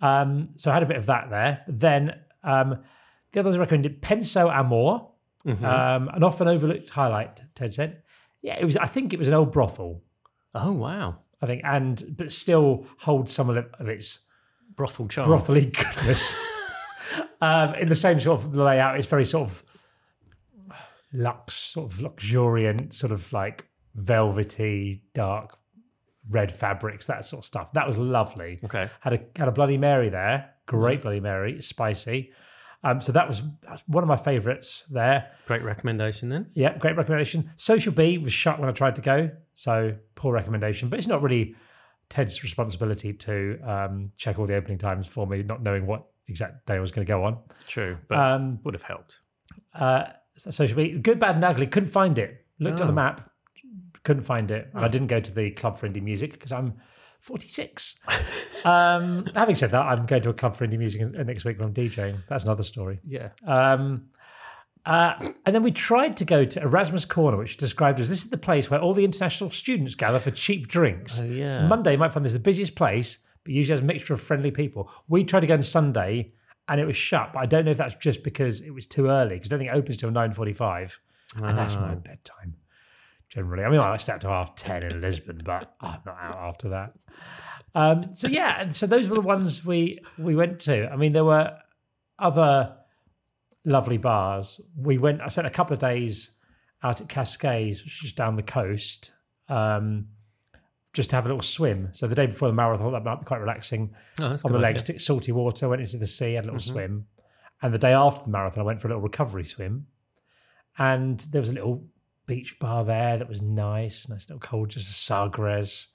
Um, 0.00 0.50
so 0.56 0.70
I 0.70 0.74
had 0.74 0.82
a 0.82 0.86
bit 0.86 0.96
of 0.96 1.06
that 1.06 1.28
there. 1.30 1.62
Then 1.68 2.18
um, 2.42 2.82
the 3.32 3.40
others 3.40 3.56
I 3.56 3.58
recommended 3.60 4.00
Pensão 4.02 4.50
Amor, 4.52 5.10
Mm-hmm. 5.46 5.62
um, 5.62 6.08
an 6.08 6.24
often 6.24 6.48
overlooked 6.48 6.88
highlight. 6.88 7.42
Ted 7.54 7.74
said, 7.74 8.02
"Yeah, 8.40 8.56
it 8.58 8.64
was. 8.64 8.78
I 8.78 8.86
think 8.86 9.12
it 9.12 9.18
was 9.18 9.28
an 9.28 9.34
old 9.34 9.52
brothel. 9.52 10.02
Oh 10.54 10.72
wow. 10.72 11.16
I 11.42 11.46
think, 11.46 11.62
and 11.64 12.02
but 12.16 12.32
still 12.32 12.86
holds 12.98 13.32
some 13.32 13.50
of, 13.50 13.56
it, 13.56 13.70
of 13.78 13.88
its 13.88 14.20
Brothel 14.74 15.08
charm. 15.08 15.28
brothely 15.28 15.66
goodness. 15.94 16.34
um, 17.40 17.74
in 17.74 17.88
the 17.88 17.96
same 17.96 18.18
sort 18.20 18.40
of 18.40 18.56
layout, 18.56 18.96
it's 18.96 19.06
very 19.06 19.24
sort 19.24 19.50
of 19.50 19.62
lux, 21.12 21.54
sort 21.54 21.92
of 21.92 22.00
luxuriant, 22.00 22.94
sort 22.94 23.12
of 23.12 23.32
like 23.32 23.66
velvety, 23.94 25.02
dark 25.12 25.58
red 26.30 26.50
fabrics, 26.50 27.06
that 27.06 27.24
sort 27.24 27.40
of 27.42 27.46
stuff. 27.46 27.72
That 27.74 27.86
was 27.86 27.98
lovely. 27.98 28.58
Okay. 28.64 28.88
Had 29.00 29.12
a 29.12 29.20
had 29.36 29.48
a 29.48 29.52
Bloody 29.52 29.76
Mary 29.76 30.08
there, 30.08 30.50
great 30.66 30.94
Nice. 30.94 31.02
Bloody 31.02 31.20
Mary, 31.20 31.60
spicy. 31.60 32.32
Um, 32.84 33.00
so 33.00 33.12
that 33.12 33.26
was, 33.26 33.42
one 33.86 34.04
of 34.04 34.08
my 34.08 34.16
favourites 34.16 34.84
there. 34.90 35.30
Great 35.46 35.62
recommendation 35.62 36.28
then. 36.28 36.46
Yeah, 36.54 36.76
great 36.78 36.96
recommendation. 36.96 37.50
Social 37.56 37.92
B 37.92 38.18
was 38.18 38.32
shut 38.32 38.60
when 38.60 38.68
I 38.68 38.72
tried 38.72 38.94
to 38.96 39.02
go, 39.02 39.30
so 39.54 39.94
poor 40.14 40.34
recommendation. 40.34 40.88
But 40.90 40.98
it's 40.98 41.08
not 41.08 41.22
really 41.22 41.54
Ted's 42.10 42.42
responsibility 42.42 43.12
to 43.14 43.58
um, 43.64 44.12
check 44.18 44.38
all 44.38 44.46
the 44.46 44.54
opening 44.54 44.78
times 44.78 45.06
for 45.06 45.26
me, 45.26 45.42
not 45.42 45.62
knowing 45.62 45.86
what 45.86 46.04
exact 46.28 46.66
day 46.66 46.74
I 46.74 46.80
was 46.80 46.92
going 46.92 47.06
to 47.06 47.10
go 47.10 47.24
on. 47.24 47.38
True, 47.66 47.96
but 48.08 48.18
Um, 48.18 48.60
would 48.64 48.74
have 48.74 48.82
helped. 48.82 49.20
uh, 49.74 50.04
social 50.36 50.76
B, 50.76 50.98
good, 50.98 51.18
bad, 51.18 51.36
and 51.36 51.44
ugly. 51.44 51.66
Couldn't 51.66 51.88
find 51.90 52.18
it. 52.18 52.44
Looked 52.60 52.80
on 52.80 52.86
the 52.86 52.92
Oh. 52.92 52.96
map, 52.96 53.30
couldn't 54.04 54.24
find 54.24 54.50
it, 54.50 54.68
and 54.74 54.84
I 54.84 54.88
didn't 54.88 55.06
go 55.08 55.20
to 55.20 55.32
the 55.34 55.50
club 55.52 55.78
for 55.78 55.88
indie 55.88 56.02
music 56.02 56.32
because 56.32 56.52
I'm 56.52 56.74
46. 57.24 58.00
um, 58.66 59.26
having 59.34 59.54
said 59.54 59.70
that, 59.70 59.80
I'm 59.80 60.04
going 60.04 60.20
to 60.22 60.28
a 60.28 60.34
club 60.34 60.54
for 60.54 60.66
indie 60.66 60.78
music 60.78 61.00
next 61.12 61.46
week 61.46 61.58
when 61.58 61.68
I'm 61.68 61.74
DJing. 61.74 62.18
That's 62.28 62.44
another 62.44 62.62
story. 62.62 63.00
Yeah. 63.02 63.30
Um, 63.46 64.08
uh, 64.84 65.14
and 65.46 65.54
then 65.54 65.62
we 65.62 65.70
tried 65.70 66.18
to 66.18 66.26
go 66.26 66.44
to 66.44 66.60
Erasmus 66.60 67.06
Corner, 67.06 67.38
which 67.38 67.52
is 67.52 67.56
described 67.56 67.98
as 67.98 68.10
this 68.10 68.24
is 68.24 68.30
the 68.30 68.36
place 68.36 68.70
where 68.70 68.78
all 68.78 68.92
the 68.92 69.06
international 69.06 69.48
students 69.50 69.94
gather 69.94 70.20
for 70.20 70.30
cheap 70.30 70.68
drinks. 70.68 71.18
Oh, 71.18 71.24
yeah. 71.24 71.60
So 71.60 71.66
Monday, 71.66 71.92
you 71.92 71.98
might 71.98 72.12
find 72.12 72.26
this 72.26 72.34
the 72.34 72.38
busiest 72.38 72.74
place, 72.74 73.24
but 73.42 73.54
usually 73.54 73.72
has 73.72 73.80
a 73.80 73.84
mixture 73.84 74.12
of 74.12 74.20
friendly 74.20 74.50
people. 74.50 74.90
We 75.08 75.24
tried 75.24 75.40
to 75.40 75.46
go 75.46 75.54
on 75.54 75.62
Sunday, 75.62 76.34
and 76.68 76.78
it 76.78 76.84
was 76.84 76.96
shut. 76.96 77.32
But 77.32 77.40
I 77.40 77.46
don't 77.46 77.64
know 77.64 77.70
if 77.70 77.78
that's 77.78 77.94
just 77.94 78.22
because 78.22 78.60
it 78.60 78.70
was 78.70 78.86
too 78.86 79.06
early, 79.06 79.36
because 79.36 79.48
I 79.48 79.50
don't 79.52 79.60
think 79.60 79.70
it 79.70 79.78
opens 79.78 79.96
till 79.96 80.10
nine 80.10 80.32
forty-five, 80.32 81.00
and 81.42 81.56
that's 81.56 81.76
my 81.76 81.94
bedtime. 81.94 82.56
Generally, 83.34 83.64
I 83.64 83.68
mean, 83.70 83.80
I 83.80 83.94
up 83.94 84.00
till 84.00 84.30
half 84.30 84.54
ten 84.54 84.82
in 84.84 85.00
Lisbon, 85.00 85.40
but 85.44 85.74
I'm 85.80 85.98
not 86.06 86.16
out 86.20 86.36
after 86.36 86.68
that. 86.70 86.92
Um, 87.74 88.12
so 88.14 88.28
yeah, 88.28 88.60
and 88.60 88.72
so 88.74 88.86
those 88.86 89.08
were 89.08 89.16
the 89.16 89.20
ones 89.22 89.64
we 89.64 89.98
we 90.18 90.36
went 90.36 90.60
to. 90.60 90.88
I 90.92 90.96
mean, 90.96 91.12
there 91.12 91.24
were 91.24 91.56
other 92.18 92.76
lovely 93.64 93.96
bars. 93.96 94.60
We 94.76 94.98
went. 94.98 95.20
I 95.20 95.28
spent 95.28 95.46
a 95.48 95.50
couple 95.50 95.74
of 95.74 95.80
days 95.80 96.30
out 96.82 97.00
at 97.00 97.08
Cascais, 97.08 97.82
which 97.82 98.04
is 98.04 98.12
down 98.12 98.36
the 98.36 98.42
coast, 98.42 99.10
um, 99.48 100.06
just 100.92 101.10
to 101.10 101.16
have 101.16 101.24
a 101.24 101.28
little 101.28 101.42
swim. 101.42 101.88
So 101.92 102.06
the 102.06 102.14
day 102.14 102.26
before 102.26 102.46
the 102.48 102.54
marathon, 102.54 102.92
that 102.92 103.02
might 103.02 103.20
be 103.20 103.24
quite 103.24 103.40
relaxing. 103.40 103.94
Oh, 104.20 104.36
On 104.44 104.52
the 104.52 104.58
legs, 104.58 104.82
idea. 104.82 105.00
salty 105.00 105.32
water, 105.32 105.68
went 105.68 105.82
into 105.82 105.96
the 105.96 106.06
sea, 106.06 106.34
had 106.34 106.44
a 106.44 106.46
little 106.52 106.60
Mm-hmm. 106.60 106.72
swim. 106.72 107.06
And 107.62 107.72
the 107.74 107.78
day 107.78 107.94
after 107.94 108.22
the 108.24 108.30
marathon, 108.30 108.60
I 108.60 108.64
went 108.66 108.80
for 108.80 108.88
a 108.88 108.90
little 108.90 109.02
recovery 109.02 109.44
swim. 109.44 109.86
And 110.78 111.18
there 111.30 111.40
was 111.40 111.50
a 111.50 111.54
little 111.54 111.84
beach 112.26 112.58
bar 112.58 112.84
there 112.84 113.18
that 113.18 113.28
was 113.28 113.42
nice, 113.42 114.08
nice 114.08 114.28
little 114.28 114.40
cold, 114.40 114.70
just 114.70 114.88
a 114.90 114.92
Sagres. 114.94 115.88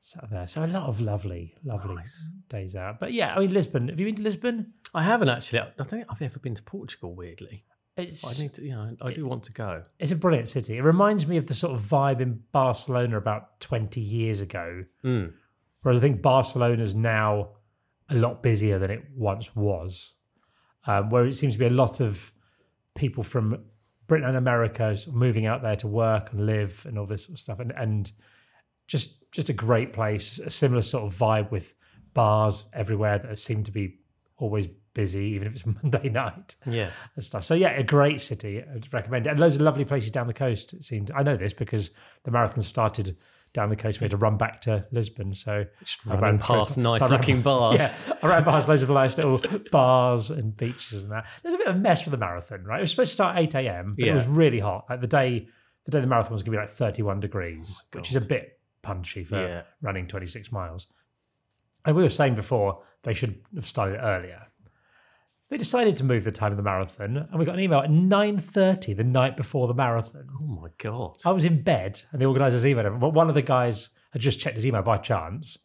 sat 0.00 0.28
there. 0.30 0.46
So 0.46 0.64
a 0.64 0.66
lot 0.66 0.84
of 0.88 1.00
lovely, 1.00 1.54
lovely 1.64 2.02
days 2.48 2.76
out. 2.76 3.00
But 3.00 3.12
yeah, 3.12 3.34
I 3.34 3.40
mean 3.40 3.52
Lisbon. 3.52 3.88
Have 3.88 3.98
you 3.98 4.06
been 4.06 4.16
to 4.16 4.22
Lisbon? 4.22 4.72
I 4.94 5.02
haven't 5.02 5.28
actually. 5.28 5.60
I 5.60 5.68
don't 5.76 5.88
think 5.88 6.04
I've 6.08 6.22
ever 6.22 6.38
been 6.38 6.54
to 6.54 6.62
Portugal. 6.62 7.14
Weirdly, 7.14 7.64
It's 7.96 8.24
I 8.24 8.40
need 8.42 8.54
to. 8.54 8.62
You 8.64 8.72
know, 8.72 8.96
I 9.02 9.12
do 9.12 9.26
want 9.26 9.42
to 9.44 9.52
go. 9.52 9.82
it's 9.98 10.12
a 10.12 10.16
brilliant 10.16 10.48
city. 10.48 10.76
It 10.78 10.82
reminds 10.82 11.26
me 11.26 11.36
of 11.36 11.46
the 11.46 11.54
sort 11.54 11.74
of 11.74 11.82
vibe 11.82 12.20
in 12.20 12.40
Barcelona 12.52 13.16
about 13.18 13.60
twenty 13.60 14.00
years 14.00 14.40
ago. 14.40 14.84
Mm. 15.04 15.32
Whereas 15.82 15.98
I 15.98 16.02
think 16.02 16.22
Barcelona's 16.22 16.94
now 16.94 17.50
a 18.08 18.14
lot 18.14 18.42
busier 18.42 18.78
than 18.78 18.90
it 18.90 19.04
once 19.14 19.54
was, 19.56 20.14
um, 20.86 21.10
where 21.10 21.26
it 21.26 21.34
seems 21.36 21.54
to 21.54 21.58
be 21.58 21.66
a 21.66 21.70
lot 21.70 22.00
of 22.00 22.32
people 22.94 23.22
from 23.22 23.64
Britain 24.06 24.28
and 24.28 24.36
America 24.36 24.96
moving 25.10 25.46
out 25.46 25.62
there 25.62 25.76
to 25.76 25.86
work 25.88 26.32
and 26.32 26.46
live 26.46 26.84
and 26.88 26.98
all 26.98 27.06
this 27.06 27.24
sort 27.24 27.34
of 27.34 27.40
stuff, 27.40 27.60
and 27.60 27.72
and 27.72 28.12
just 28.86 29.30
just 29.32 29.48
a 29.48 29.52
great 29.52 29.92
place, 29.92 30.38
a 30.38 30.50
similar 30.50 30.82
sort 30.82 31.04
of 31.04 31.18
vibe 31.18 31.50
with 31.50 31.74
bars 32.14 32.64
everywhere 32.72 33.18
that 33.18 33.38
seem 33.38 33.62
to 33.64 33.72
be 33.72 33.98
always 34.38 34.68
busy, 34.94 35.24
even 35.26 35.48
if 35.48 35.54
it's 35.54 35.66
Monday 35.82 36.08
night 36.08 36.54
Yeah. 36.66 36.90
and 37.14 37.24
stuff. 37.24 37.44
So 37.44 37.54
yeah, 37.54 37.70
a 37.70 37.82
great 37.82 38.20
city. 38.20 38.62
I'd 38.62 38.92
recommend 38.92 39.26
it. 39.26 39.30
And 39.30 39.40
loads 39.40 39.56
of 39.56 39.62
lovely 39.62 39.84
places 39.84 40.10
down 40.10 40.26
the 40.26 40.32
coast. 40.34 40.72
It 40.72 40.84
seemed. 40.84 41.10
I 41.10 41.22
know 41.22 41.36
this 41.36 41.52
because 41.52 41.90
the 42.24 42.30
marathon 42.30 42.62
started 42.62 43.16
down 43.56 43.68
the 43.70 43.74
coast. 43.76 44.00
We 44.00 44.04
had 44.04 44.12
to 44.12 44.16
run 44.16 44.36
back 44.36 44.60
to 44.62 44.86
Lisbon. 44.92 45.34
So 45.34 45.64
Just 45.80 46.06
I 46.08 46.16
ran 46.18 46.38
through- 46.38 46.56
past 46.56 46.74
so 46.76 46.82
ran- 46.82 47.00
nice-looking 47.00 47.42
bars. 47.50 47.78
Yeah, 47.80 48.14
I 48.22 48.28
ran 48.28 48.44
past 48.44 48.68
loads 48.68 48.82
of 48.82 48.90
nice 48.90 49.16
little 49.16 49.42
bars 49.72 50.30
and 50.30 50.56
beaches 50.56 51.02
and 51.02 51.10
that. 51.12 51.26
There's 51.42 51.54
a 51.54 51.58
bit 51.58 51.66
of 51.66 51.74
a 51.76 51.78
mess 51.78 52.02
for 52.02 52.10
the 52.10 52.16
marathon, 52.16 52.62
right? 52.64 52.78
It 52.78 52.82
was 52.82 52.90
supposed 52.90 53.10
to 53.10 53.14
start 53.14 53.36
at 53.36 53.42
eight 53.42 53.54
a.m. 53.54 53.94
But 53.96 54.04
Yeah. 54.04 54.12
it 54.12 54.14
was 54.14 54.26
really 54.28 54.60
hot. 54.60 54.84
Like 54.88 55.00
the 55.00 55.06
day, 55.08 55.48
the 55.86 55.90
day 55.90 56.00
the 56.00 56.06
marathon 56.06 56.32
was 56.34 56.42
going 56.42 56.52
to 56.52 56.58
be 56.58 56.62
like 56.62 56.70
thirty-one 56.70 57.18
degrees, 57.20 57.80
oh 57.82 57.98
which 57.98 58.10
is 58.10 58.16
a 58.16 58.20
bit 58.20 58.60
punchy 58.82 59.24
for 59.24 59.36
Yeah. 59.40 59.62
running 59.82 60.06
twenty-six 60.06 60.52
miles. 60.52 60.86
And 61.84 61.96
we 61.96 62.02
were 62.02 62.08
saying 62.08 62.34
before 62.34 62.82
they 63.04 63.14
should 63.14 63.40
have 63.54 63.64
started 63.66 63.98
earlier. 64.00 64.42
They 65.48 65.56
decided 65.56 65.96
to 65.98 66.04
move 66.04 66.24
the 66.24 66.32
time 66.32 66.50
of 66.52 66.56
the 66.56 66.62
marathon, 66.64 67.16
and 67.16 67.38
we 67.38 67.44
got 67.44 67.54
an 67.54 67.60
email 67.60 67.78
at 67.80 67.90
nine 67.90 68.38
thirty 68.38 68.92
the 68.94 69.04
night 69.04 69.36
before 69.36 69.68
the 69.68 69.74
marathon. 69.74 70.26
Oh 70.40 70.60
my 70.60 70.68
god. 70.78 71.18
I 71.24 71.30
was 71.30 71.44
in 71.44 71.62
bed, 71.62 72.02
and 72.10 72.20
the 72.20 72.26
organisers 72.26 72.64
emailed. 72.64 72.98
But 72.98 73.14
one 73.14 73.28
of 73.28 73.34
the 73.36 73.42
guys 73.42 73.90
had 74.10 74.22
just 74.22 74.40
checked 74.40 74.56
his 74.56 74.66
email 74.66 74.82
by 74.82 74.96
chance 74.98 75.56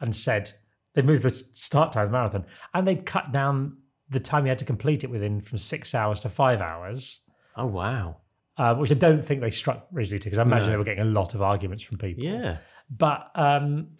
and 0.00 0.14
said 0.14 0.50
they 0.94 1.02
moved 1.02 1.22
the 1.22 1.30
start 1.30 1.92
time 1.92 2.04
of 2.06 2.10
the 2.10 2.16
marathon, 2.18 2.46
and 2.74 2.86
they'd 2.86 3.06
cut 3.06 3.30
down 3.32 3.76
the 4.10 4.18
time 4.20 4.44
you 4.44 4.48
had 4.48 4.58
to 4.58 4.64
complete 4.64 5.04
it 5.04 5.10
within 5.10 5.40
from 5.40 5.58
six 5.58 5.94
hours 5.94 6.20
to 6.20 6.28
five 6.28 6.60
hours. 6.60 7.20
Oh 7.56 7.66
wow. 7.66 8.16
Uh, 8.56 8.74
which 8.74 8.90
I 8.90 8.94
don't 8.94 9.24
think 9.24 9.40
they 9.40 9.50
struck 9.50 9.86
originally 9.94 10.18
to, 10.18 10.24
because 10.24 10.40
I 10.40 10.42
imagine 10.42 10.66
No. 10.66 10.70
they 10.72 10.76
were 10.78 10.84
getting 10.84 11.02
a 11.02 11.10
lot 11.10 11.34
of 11.34 11.42
arguments 11.42 11.84
from 11.84 11.96
people. 11.98 12.24
Yeah. 12.24 12.56
But 12.90 13.30
um, 13.36 13.90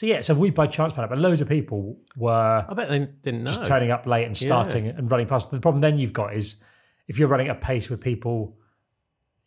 so 0.00 0.06
yeah, 0.06 0.22
so 0.22 0.32
we 0.32 0.48
by 0.48 0.66
chance 0.66 0.94
found 0.94 1.04
out, 1.04 1.10
but 1.10 1.18
loads 1.18 1.42
of 1.42 1.48
people 1.50 1.98
were 2.16 2.64
I 2.66 2.72
bet 2.72 2.88
they 2.88 3.00
didn't 3.20 3.44
know. 3.44 3.50
just 3.50 3.66
turning 3.66 3.90
up 3.90 4.06
late 4.06 4.24
and 4.24 4.34
starting 4.34 4.86
and 4.86 5.10
running 5.10 5.26
past. 5.26 5.50
The 5.50 5.60
problem 5.60 5.82
then 5.82 5.98
you've 5.98 6.14
got 6.14 6.34
is 6.34 6.56
if 7.06 7.18
you're 7.18 7.28
running 7.28 7.48
at 7.48 7.56
a 7.56 7.60
pace 7.60 7.90
with 7.90 8.00
people 8.00 8.56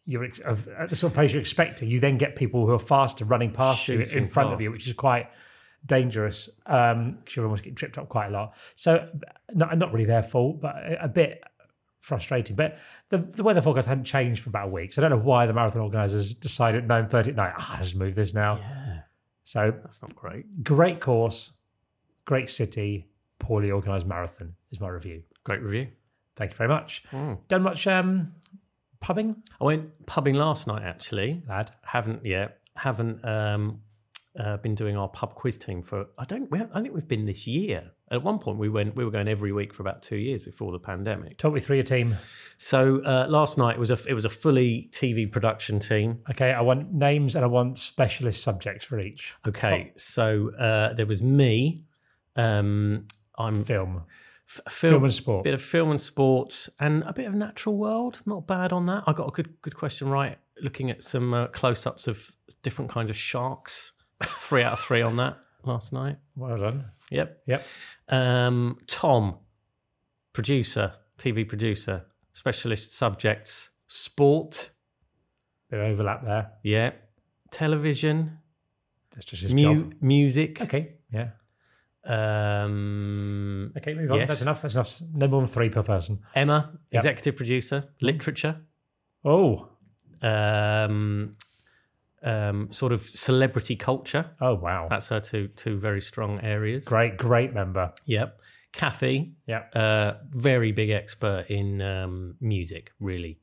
you're 0.06 0.26
ex- 0.26 0.38
of, 0.38 0.68
at 0.68 0.92
the 0.92 0.96
sort 0.96 1.12
of 1.12 1.18
pace 1.18 1.32
you're 1.32 1.42
expecting, 1.42 1.90
you 1.90 2.00
then 2.00 2.20
get 2.20 2.36
people 2.36 2.68
who 2.68 2.72
are 2.72 2.78
faster 2.78 3.26
running 3.26 3.50
past 3.50 3.88
you 3.88 4.02
in 4.02 4.28
front 4.28 4.54
of 4.54 4.62
you, 4.62 4.70
which 4.70 4.86
is 4.86 4.94
quite 4.94 5.28
dangerous 5.88 6.52
because 6.66 7.36
you're 7.36 7.46
almost 7.46 7.64
getting 7.64 7.74
tripped 7.74 7.98
up 7.98 8.08
quite 8.08 8.28
a 8.28 8.30
lot. 8.30 8.54
So 8.76 9.10
not, 9.56 9.76
not 9.76 9.92
really 9.92 10.06
their 10.06 10.22
fault, 10.22 10.62
but 10.62 10.76
a, 10.76 11.06
a 11.06 11.08
bit 11.08 11.44
frustrating. 12.00 12.56
But 12.56 12.78
the, 13.10 13.18
the 13.18 13.42
weather 13.42 13.64
forecast 13.64 13.88
hadn't 13.88 14.04
changed 14.04 14.44
for 14.44 14.50
about 14.50 14.68
a 14.68 14.72
week, 14.72 14.94
so 14.94 15.02
I 15.02 15.10
don't 15.10 15.18
know 15.18 15.26
why 15.26 15.48
the 15.48 15.54
marathon 15.54 15.82
organisers 15.82 16.36
decided 16.36 16.84
at 16.84 16.88
nine 16.88 17.10
thirty 17.10 17.32
at 17.32 17.38
night, 17.38 17.54
ah, 17.58 17.80
just 17.82 17.96
move 17.96 18.14
this 18.14 18.36
now. 18.36 18.58
Yeah. 18.58 19.00
So 19.44 19.74
That's 19.84 20.02
not 20.02 20.16
great. 20.16 20.64
great 20.64 21.00
course, 21.00 21.52
great 22.26 22.50
city, 22.50 23.08
poorly 23.40 23.72
organised 23.72 24.06
marathon 24.08 24.56
is 24.72 24.80
my 24.80 24.90
review. 24.90 25.24
Great 25.44 25.62
review. 25.62 25.88
Thank 26.36 26.52
you 26.52 26.58
very 26.58 26.70
much. 26.70 27.04
Mm. 27.12 27.38
Done 27.48 27.62
much 27.62 27.86
um, 27.88 28.34
pubbing, 29.02 29.36
I 29.62 29.66
went 29.66 30.06
pubbing 30.06 30.36
last 30.36 30.66
night 30.66 30.84
actually. 30.84 31.44
lad? 31.48 31.72
Haven't 31.84 32.26
yet. 32.26 32.60
Haven't 32.76 33.24
um, 33.24 33.82
uh, 34.40 34.58
been 34.58 34.74
doing 34.74 34.98
our 34.98 35.08
pub 35.08 35.36
quiz 35.36 35.58
team 35.58 35.82
for. 35.82 36.06
I 36.18 36.26
don't. 36.26 36.50
We 36.50 36.58
have, 36.58 36.70
I 36.74 36.82
think 36.82 36.94
we've 36.94 37.08
been 37.08 37.26
this 37.26 37.46
year. 37.46 37.92
At 38.10 38.24
one 38.24 38.40
point, 38.40 38.58
we 38.58 38.70
went. 38.70 38.96
We 38.96 39.06
were 39.06 39.12
going 39.12 39.28
every 39.28 39.52
week 39.52 39.74
for 39.74 39.84
about 39.84 40.02
two 40.02 40.18
years 40.18 40.44
before 40.44 40.72
the 40.72 40.80
pandemic. 40.80 41.38
Talk 41.38 41.54
me 41.54 41.60
through 41.60 41.78
your 41.78 41.86
team. 41.86 42.16
So 42.58 43.04
uh, 43.04 43.28
last 43.30 43.58
night 43.58 43.78
was 43.78 43.92
a. 43.92 43.98
It 44.08 44.14
was 44.14 44.26
a 44.26 44.30
fully 44.30 44.90
TV 44.92 45.32
production 45.32 45.80
team. 45.80 46.20
Okay, 46.32 46.52
I 46.52 46.62
want 46.62 46.92
names 46.94 47.36
and 47.36 47.44
I 47.44 47.48
want 47.48 47.78
specialist 47.78 48.42
subjects 48.44 48.86
for 48.86 49.00
each. 49.00 49.34
Okay, 49.48 49.92
so 49.98 50.52
uh, 50.56 50.94
there 50.94 51.06
was 51.06 51.22
me. 51.22 51.78
Um, 52.36 53.06
I'm 53.38 53.64
Film, 53.64 54.04
f- 54.48 54.74
film 54.74 55.04
and 55.04 55.14
sport. 55.14 55.42
A 55.42 55.44
bit 55.44 55.54
of 55.54 55.62
film 55.62 55.92
and 55.92 56.00
sports 56.00 56.70
and 56.80 57.04
a 57.06 57.14
bit 57.14 57.28
of 57.28 57.34
natural 57.34 57.78
world. 57.78 58.22
Not 58.26 58.48
bad 58.48 58.74
on 58.74 58.86
that. 58.86 59.04
I 59.06 59.14
got 59.14 59.28
a 59.28 59.32
good 59.32 59.62
good 59.62 59.76
question 59.76 60.10
right. 60.10 60.38
Looking 60.62 60.90
at 60.90 61.02
some 61.02 61.34
uh, 61.34 61.48
close 61.48 61.86
ups 61.86 62.08
of 62.08 62.36
different 62.62 62.90
kinds 62.92 63.10
of 63.10 63.16
sharks. 63.16 63.94
Three 64.26 64.64
out 64.64 64.74
of 64.74 64.80
three 64.80 65.02
on 65.02 65.16
that 65.16 65.38
last 65.64 65.94
night. 65.94 66.18
Well 66.36 66.58
done. 66.58 66.86
Yep. 67.12 67.44
Yep. 67.48 67.66
Um, 68.10 68.78
Tom, 68.88 69.38
producer, 70.34 70.94
TV 71.18 71.48
producer, 71.48 72.06
specialist 72.32 72.96
subjects, 72.96 73.70
sport. 73.88 74.72
Bit 75.70 75.80
of 75.80 75.86
overlap 75.92 76.24
there. 76.26 76.52
Yeah. 76.64 76.92
Television, 77.52 78.40
That's 79.14 79.26
just 79.26 79.44
his 79.44 79.54
mu- 79.54 79.62
job. 79.62 79.94
music. 80.02 80.62
Okay, 80.62 80.96
yeah. 81.12 81.30
Um, 82.06 83.72
Okay, 83.78 83.94
move 83.94 84.12
on. 84.12 84.18
Yes. 84.20 84.30
That's 84.30 84.42
enough. 84.42 84.62
That's 84.62 84.74
enough. 84.76 85.02
No 85.14 85.28
more 85.28 85.42
than 85.42 85.50
three 85.50 85.70
per 85.70 85.84
person. 85.84 86.20
Emma, 86.36 86.72
Yep. 86.92 87.00
executive 87.00 87.36
producer, 87.36 87.90
literature. 88.02 88.62
Oh, 89.24 89.70
um, 90.22 91.36
um, 92.24 92.72
sort 92.72 92.92
of 92.94 93.02
celebrity 93.02 93.76
culture. 93.76 94.32
oh 94.42 94.56
wow. 94.56 94.88
That's 94.90 95.08
her 95.10 95.20
two 95.20 95.48
two 95.50 95.78
very 95.78 96.02
strong 96.02 96.40
areas. 96.42 96.86
Great, 96.86 97.18
great 97.18 97.54
member. 97.54 97.92
Yep. 98.06 98.40
Kathy, 98.72 99.34
Yeah. 99.46 99.64
uh, 99.76 100.18
very 100.32 100.72
big 100.72 100.90
expert 100.90 101.46
in 101.50 101.82
um, 101.82 102.36
music. 102.42 102.92
Really, 103.00 103.40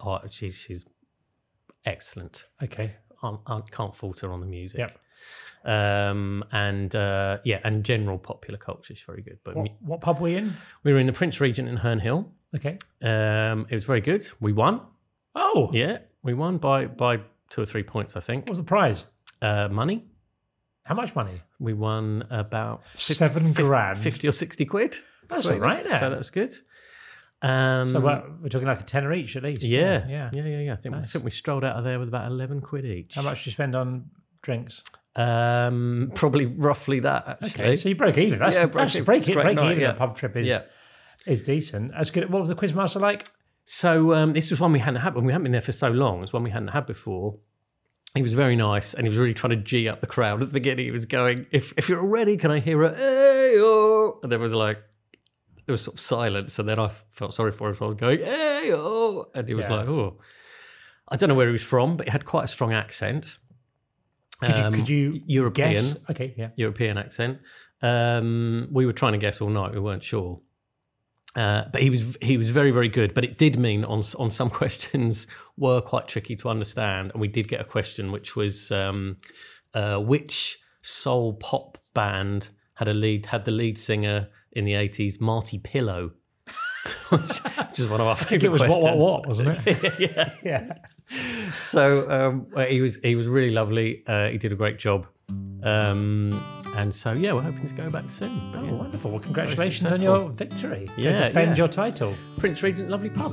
oh, 0.00 0.20
she's 0.30 0.56
she's 0.58 0.84
excellent. 1.84 2.44
Okay. 2.62 2.96
I, 3.22 3.36
I 3.46 3.60
can't 3.70 3.94
fault 3.94 4.20
her 4.20 4.30
on 4.32 4.40
the 4.40 4.46
music. 4.46 4.78
Yep. 4.80 4.98
Um, 5.64 6.44
and 6.52 6.94
uh, 6.94 7.38
yeah, 7.44 7.60
and 7.64 7.84
general 7.84 8.18
popular 8.18 8.58
culture 8.58 8.92
is 8.92 9.00
very 9.00 9.22
good. 9.22 9.38
But 9.42 9.56
What, 9.56 9.64
mu- 9.64 9.76
what 9.80 10.00
pub 10.00 10.20
were 10.20 10.28
you 10.28 10.36
in? 10.38 10.52
we 10.84 10.92
were 10.92 10.98
in 10.98 11.06
the 11.06 11.12
Prince 11.12 11.40
Regent 11.40 11.68
in 11.68 11.78
Herne 11.78 11.98
Hill. 12.00 12.30
Okay. 12.54 12.78
Um, 13.02 13.66
it 13.70 13.74
was 13.74 13.84
very 13.84 14.00
good. 14.00 14.24
We 14.40 14.52
won. 14.52 14.80
Oh, 15.34 15.70
Yeah, 15.72 15.98
we 16.22 16.34
won 16.34 16.58
by 16.58 16.86
by 16.86 17.20
two 17.50 17.62
or 17.62 17.66
three 17.66 17.82
points, 17.82 18.16
I 18.16 18.20
think. 18.20 18.44
what 18.44 18.50
was 18.50 18.58
the 18.58 18.64
prize? 18.64 19.04
Uh, 19.42 19.68
money. 19.70 20.04
How 20.84 20.94
much 20.94 21.14
money? 21.14 21.42
We 21.58 21.72
won 21.72 22.24
about 22.30 22.84
fif- 22.86 23.16
Seven 23.16 23.52
fif- 23.52 23.66
grand. 23.66 23.98
50 23.98 24.28
or 24.28 24.32
60 24.32 24.64
quid. 24.66 24.96
That's 25.28 25.44
Sweet. 25.44 25.54
all 25.54 25.60
right. 25.60 25.82
So 25.82 26.10
that 26.10 26.18
was 26.18 26.30
good. 26.30 26.52
Um, 27.42 27.88
So 27.88 28.00
what, 28.00 28.40
we're 28.40 28.48
talking 28.48 28.66
like 28.68 28.80
a 28.80 28.84
tenner 28.84 29.12
each 29.12 29.36
at 29.36 29.42
least. 29.42 29.62
yeah, 29.62 30.06
Yeah. 30.08 30.30
yeah, 30.32 30.44
yeah, 30.44 30.60
yeah. 30.60 30.72
I 30.72 30.76
think, 30.76 30.94
I 30.94 31.02
think 31.02 31.24
we 31.24 31.30
strolled 31.30 31.64
out 31.64 31.76
of 31.76 31.84
there 31.84 31.98
with 31.98 32.08
about 32.08 32.30
11 32.30 32.60
quid 32.60 32.84
each. 32.84 33.14
How 33.16 33.22
much 33.22 33.44
do 33.44 33.50
you 33.50 33.52
spend 33.52 33.74
on 33.74 34.10
drinks? 34.42 34.82
Um, 35.16 36.12
probably 36.14 36.46
roughly 36.46 37.00
that, 37.00 37.26
actually. 37.28 37.64
Okay, 37.64 37.76
so 37.76 37.88
you 37.88 37.94
broke 37.96 38.18
even. 38.18 38.38
That's, 38.38 38.56
Yeah, 38.56 38.66
broke 38.66 38.74
that's 38.88 39.00
break, 39.00 39.18
It's 39.20 39.28
it, 39.28 39.36
a 39.36 39.42
break 39.42 39.56
night, 39.56 39.70
even 39.72 39.80
yeah. 39.82 39.90
a 39.90 39.94
pub 39.94 40.16
trip 40.16 40.36
is 40.36 40.46
Yeah. 40.46 40.62
is 41.26 41.42
decent. 41.42 41.92
That's 41.92 42.10
good. 42.10 42.30
What 42.30 42.40
was 42.40 42.48
the 42.48 42.54
quizmaster 42.54 43.00
like? 43.00 43.26
So 43.68 44.14
um, 44.14 44.32
this 44.32 44.52
was 44.52 44.60
one 44.60 44.70
we 44.72 44.78
hadn't 44.78 45.00
had. 45.00 45.14
When 45.16 45.24
we 45.24 45.32
hadn't 45.32 45.42
been 45.42 45.52
there 45.52 45.60
for 45.60 45.72
so 45.72 45.88
long, 45.90 46.18
it 46.18 46.20
was 46.20 46.32
one 46.32 46.44
we 46.44 46.50
hadn't 46.50 46.68
had 46.68 46.86
before. 46.86 47.38
He 48.14 48.22
was 48.22 48.32
very 48.32 48.54
nice, 48.54 48.94
and 48.94 49.04
he 49.04 49.08
was 49.08 49.18
really 49.18 49.34
trying 49.34 49.58
to 49.58 49.62
g 49.62 49.88
up 49.88 50.00
the 50.00 50.06
crowd 50.06 50.40
at 50.40 50.46
the 50.48 50.52
beginning. 50.54 50.84
He 50.86 50.92
was 50.92 51.04
going, 51.04 51.46
"If 51.50 51.72
if 51.76 51.88
you're 51.88 52.06
ready, 52.06 52.36
can 52.36 52.52
I 52.52 52.60
hear 52.60 52.80
a 52.84 52.94
hey 52.94 53.54
oh?" 53.58 54.20
And 54.22 54.30
there 54.30 54.38
was 54.38 54.54
like, 54.54 54.78
there 55.66 55.72
was 55.72 55.82
sort 55.82 55.96
of 55.96 56.00
silence, 56.00 56.58
and 56.60 56.68
then 56.68 56.78
I 56.78 56.88
felt 56.88 57.34
sorry 57.34 57.50
for 57.50 57.68
him. 57.68 57.74
So 57.74 57.86
I 57.86 57.88
was 57.88 57.96
going 57.98 58.20
hey 58.20 58.70
oh, 58.72 59.26
and 59.34 59.48
he 59.48 59.54
was 59.54 59.66
Yeah. 59.68 59.76
like, 59.78 59.88
"Oh." 59.88 60.18
I 61.08 61.16
don't 61.16 61.28
know 61.28 61.34
where 61.36 61.46
he 61.46 61.52
was 61.52 61.62
from, 61.64 61.96
but 61.96 62.06
he 62.06 62.10
had 62.12 62.24
quite 62.24 62.44
a 62.44 62.48
strong 62.48 62.72
accent. 62.72 63.38
Could 64.42 64.56
you, 64.56 64.62
Um, 64.64 64.74
could 64.74 64.88
you 64.88 65.20
European. 65.26 65.72
guess? 65.74 65.96
Okay, 66.10 66.34
yeah. 66.36 66.50
European 66.56 66.98
accent. 66.98 67.38
Um, 67.82 68.68
we 68.72 68.86
were 68.86 68.92
trying 68.92 69.12
to 69.12 69.18
guess 69.18 69.40
all 69.40 69.48
night. 69.50 69.72
We 69.72 69.78
weren't 69.80 70.02
sure. 70.04 70.40
Uh, 71.36 71.64
but 71.70 71.82
he 71.82 71.90
was 71.90 72.16
he 72.22 72.38
was 72.38 72.50
very 72.50 72.70
very 72.70 72.88
good. 72.88 73.12
But 73.12 73.22
it 73.24 73.36
did 73.36 73.58
mean 73.58 73.84
on 73.84 74.02
on 74.18 74.30
some 74.30 74.50
questions 74.60 75.26
were 75.56 75.82
quite 75.82 76.08
tricky 76.08 76.34
to 76.36 76.48
understand, 76.48 77.12
and 77.12 77.20
we 77.20 77.28
did 77.28 77.46
get 77.46 77.60
a 77.60 77.64
question 77.64 78.10
which 78.10 78.34
was 78.34 78.72
um, 78.72 79.18
uh, 79.74 79.98
which 79.98 80.58
soul 80.82 81.34
pop 81.34 81.76
band 81.92 82.48
had 82.74 82.88
a 82.88 82.94
lead 82.94 83.26
had 83.26 83.44
the 83.44 83.50
lead 83.50 83.76
singer 83.76 84.28
in 84.52 84.64
the 84.64 84.74
eighties 84.74 85.20
Marty 85.20 85.58
Pillow, 85.58 86.12
which, 87.10 87.38
which 87.68 87.78
is 87.78 87.88
one 87.88 88.00
of 88.00 88.06
our 88.06 88.12
I 88.14 88.16
think 88.16 88.40
favorite 88.40 88.46
it 88.46 88.52
was 88.52 88.62
questions. 88.62 88.84
what, 88.84 88.96
what, 88.96 89.18
what, 89.20 89.26
wasn't 89.26 89.66
it? 89.66 90.00
yeah. 90.00 90.30
yeah. 90.42 90.72
So 91.54 92.10
um, 92.10 92.66
he 92.66 92.80
was 92.80 92.96
he 93.02 93.14
was 93.14 93.28
really 93.28 93.50
lovely. 93.50 94.02
Uh, 94.06 94.28
he 94.28 94.38
did 94.38 94.52
a 94.52 94.56
great 94.56 94.78
job. 94.78 95.06
Um, 95.62 96.64
and 96.76 96.92
so 96.94 97.12
yeah, 97.12 97.32
we're 97.32 97.42
hoping 97.42 97.66
to 97.66 97.74
go 97.74 97.90
back 97.90 98.08
soon. 98.10 98.50
But, 98.52 98.60
Oh, 98.60 98.64
yeah. 98.64 98.72
wonderful. 98.72 99.10
Well, 99.10 99.20
congratulations 99.20 99.98
on 99.98 100.02
your 100.02 100.28
victory. 100.30 100.88
Yeah, 100.96 101.28
defend 101.28 101.50
yeah. 101.52 101.56
your 101.56 101.68
title. 101.68 102.14
Prince 102.38 102.62
Regent, 102.62 102.88
lovely 102.90 103.10
pub. 103.10 103.32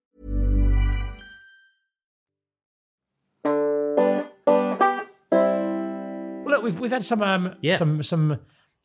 Look, 6.61 6.71
we've 6.73 6.79
we've 6.79 6.91
had 6.91 7.03
some 7.05 7.21
um, 7.21 7.55
Yeah. 7.61 7.77
some 7.77 8.03
some 8.03 8.39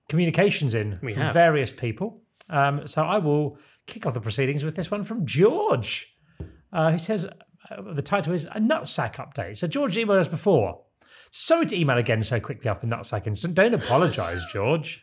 communications 0.09 0.75
in 0.75 0.99
We 1.03 1.13
from 1.15 1.23
have. 1.25 1.33
various 1.35 1.73
people. 1.73 2.23
Um, 2.49 2.87
so 2.87 3.03
I 3.03 3.19
will 3.19 3.59
kick 3.87 4.07
off 4.07 4.15
the 4.15 4.21
proceedings 4.21 4.65
with 4.65 4.77
this 4.77 4.91
one 4.91 5.03
from 5.03 5.27
George, 5.27 6.15
uh, 6.73 6.93
who 6.93 6.99
says 6.99 7.27
uh, 7.27 7.83
the 7.93 8.03
title 8.03 8.33
is 8.33 8.45
a 8.47 8.61
nutsack 8.61 9.15
update. 9.17 9.57
So 9.57 9.67
George 9.67 9.97
emailed 9.97 10.21
us 10.21 10.29
before. 10.29 10.83
Sorry 11.33 11.67
to 11.67 11.77
email 11.77 11.99
again 11.99 12.23
so 12.23 12.39
quickly 12.39 12.71
after 12.71 12.87
the 12.87 12.95
nutsack 12.95 13.27
incident. 13.27 13.55
Don't 13.57 13.75
apologise, 13.75 14.45
George. 14.53 15.03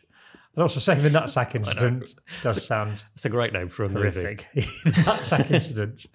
And 0.54 0.62
also 0.62 0.80
saying 0.80 1.02
the 1.02 1.10
nutsack 1.10 1.54
incident 1.54 2.14
does 2.40 2.64
sound 2.64 3.02
That's 3.14 3.24
a 3.24 3.28
great 3.28 3.52
name 3.52 3.68
for 3.68 3.84
a 3.84 3.88
movie. 3.88 4.20
horrific. 4.20 4.46
the 4.54 4.60
nutsack 5.04 5.50
incident. 5.50 6.06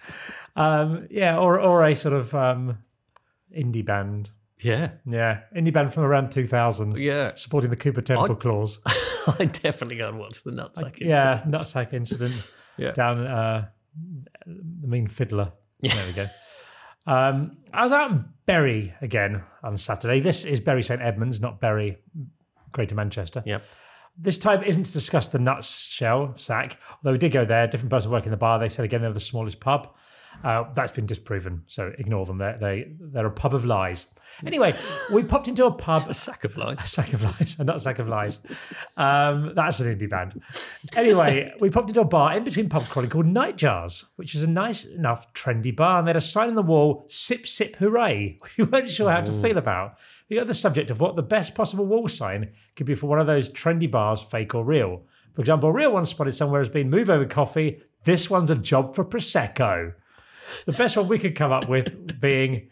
Um, 0.56 1.08
yeah, 1.12 1.38
or 1.38 1.60
or 1.60 1.86
a 1.86 1.96
sort 1.96 2.16
of 2.16 2.34
um, 2.34 2.80
indie 3.56 3.86
band. 3.86 4.30
Yeah, 4.62 4.92
Yeah, 5.06 5.42
indie 5.56 5.72
band 5.72 5.94
from 5.94 6.04
around 6.04 6.32
2000. 6.32 7.00
Yeah. 7.00 7.34
supporting 7.36 7.70
the 7.70 7.76
Cooper 7.78 8.02
Temple 8.02 8.32
I- 8.36 8.40
Clause. 8.42 8.80
I 9.40 9.46
definitely 9.46 9.98
go 9.98 10.10
and 10.10 10.20
watch 10.20 10.44
the 10.44 10.52
nutsack. 10.52 11.00
yeah, 11.00 11.44
incident. 11.46 11.56
nutsack 11.56 11.94
incident 11.94 12.54
Yeah. 12.78 12.92
down 12.92 13.26
uh, 13.26 13.68
the 14.46 14.88
mean 14.88 15.08
fiddler. 15.08 15.52
Yeah. 15.80 15.94
There 15.96 16.06
we 16.08 16.14
go. 16.14 16.28
Um, 17.08 17.58
I 17.74 17.84
was 17.84 17.92
out 17.94 18.12
in 18.12 18.26
Bury 18.46 18.94
again 19.02 19.44
on 19.64 19.78
Saturday. 19.78 20.20
This 20.20 20.44
is 20.46 20.60
Bury 20.60 20.84
St 20.84 21.02
Edmunds, 21.02 21.40
not 21.42 21.60
Bury, 21.62 21.98
Greater 22.72 22.96
Manchester. 22.96 23.42
Yep. 23.46 23.64
This 24.18 24.38
time 24.38 24.64
isn't 24.64 24.84
to 24.84 24.92
discuss 24.92 25.28
the 25.28 25.40
nuts 25.40 25.80
shell 25.80 26.34
sack, 26.36 26.78
although 26.98 27.14
we 27.14 27.18
did 27.18 27.32
go 27.32 27.46
there. 27.46 27.66
Different 27.68 27.90
person 27.92 28.12
working 28.12 28.32
the 28.32 28.38
bar. 28.38 28.60
They 28.60 28.68
said 28.70 28.84
again 28.84 29.02
they 29.02 29.08
were 29.08 29.14
the 29.14 29.20
smallest 29.22 29.60
pub. 29.62 29.96
Uh, 30.44 30.72
that's 30.74 30.92
been 30.92 31.06
disproven, 31.06 31.64
so 31.68 31.92
ignore 31.98 32.26
them. 32.26 32.38
They're, 32.38 32.58
they 32.58 32.92
they're 33.00 33.26
a 33.26 33.32
pub 33.32 33.54
of 33.54 33.66
lies. 33.66 34.06
Anyway, 34.46 34.74
we 35.12 35.24
popped 35.24 35.48
into 35.48 35.66
a 35.66 35.72
pub. 35.72 36.06
A 36.10 36.14
sack 36.14 36.44
of 36.46 36.56
lies. 36.56 36.78
A 36.80 36.88
sack 36.88 37.14
of 37.14 37.22
lies, 37.22 37.58
and 37.60 37.68
not 37.68 37.78
a 37.78 37.80
sack 37.80 38.00
of 38.00 38.08
lies. 38.08 38.40
Um, 38.96 39.54
that's 39.54 39.80
an 39.80 39.98
indie 39.98 40.10
band. 40.10 40.42
Anyway, 40.96 41.54
we 41.60 41.70
popped 41.70 41.90
into 41.90 42.02
a 42.02 42.06
bar 42.06 42.38
in 42.38 42.44
between 42.44 42.70
pub 42.70 42.84
crawling 42.88 43.10
called 43.10 43.26
Nightjars, 43.26 44.06
which 44.16 44.36
is 44.36 44.44
a 44.44 44.48
nice 44.48 44.86
enough 44.86 45.34
trendy 45.34 45.76
bar, 45.76 46.00
and 46.00 46.08
they 46.08 46.12
had 46.12 46.18
a 46.18 46.22
sign 46.22 46.50
on 46.50 46.56
the 46.56 46.62
wall: 46.62 47.04
"Sip, 47.08 47.48
sip, 47.48 47.76
hooray!" 47.78 48.38
We 48.58 48.64
weren't 48.64 48.90
sure 48.90 49.10
how 49.12 49.22
to 49.22 49.32
feel 49.32 49.58
about. 49.58 49.98
We 50.30 50.38
got 50.38 50.48
the 50.48 50.54
subject 50.54 50.90
of 50.90 51.00
what 51.00 51.16
the 51.16 51.24
best 51.24 51.56
possible 51.56 51.86
wall 51.86 52.08
sign 52.08 52.52
could 52.76 52.86
be 52.86 52.96
for 52.96 53.08
one 53.08 53.20
of 53.20 53.28
those 53.28 53.50
trendy 53.50 53.90
bars, 53.90 54.22
fake 54.22 54.56
or 54.56 54.64
real. 54.64 55.04
For 55.34 55.42
example, 55.42 55.70
a 55.70 55.74
real 55.74 55.94
one 55.94 56.06
spotted 56.06 56.34
somewhere 56.34 56.62
has 56.62 56.70
been 56.70 56.90
"Move 56.90 57.10
over 57.10 57.26
coffee." 57.26 57.82
This 58.04 58.30
one's 58.30 58.52
a 58.52 58.56
job 58.56 58.96
for 58.96 59.04
prosecco. 59.04 59.94
The 60.66 60.74
best 60.74 60.98
one 60.98 61.08
we 61.08 61.20
could 61.20 61.36
come 61.36 61.52
up 61.52 61.68
with 61.70 62.20
being 62.20 62.70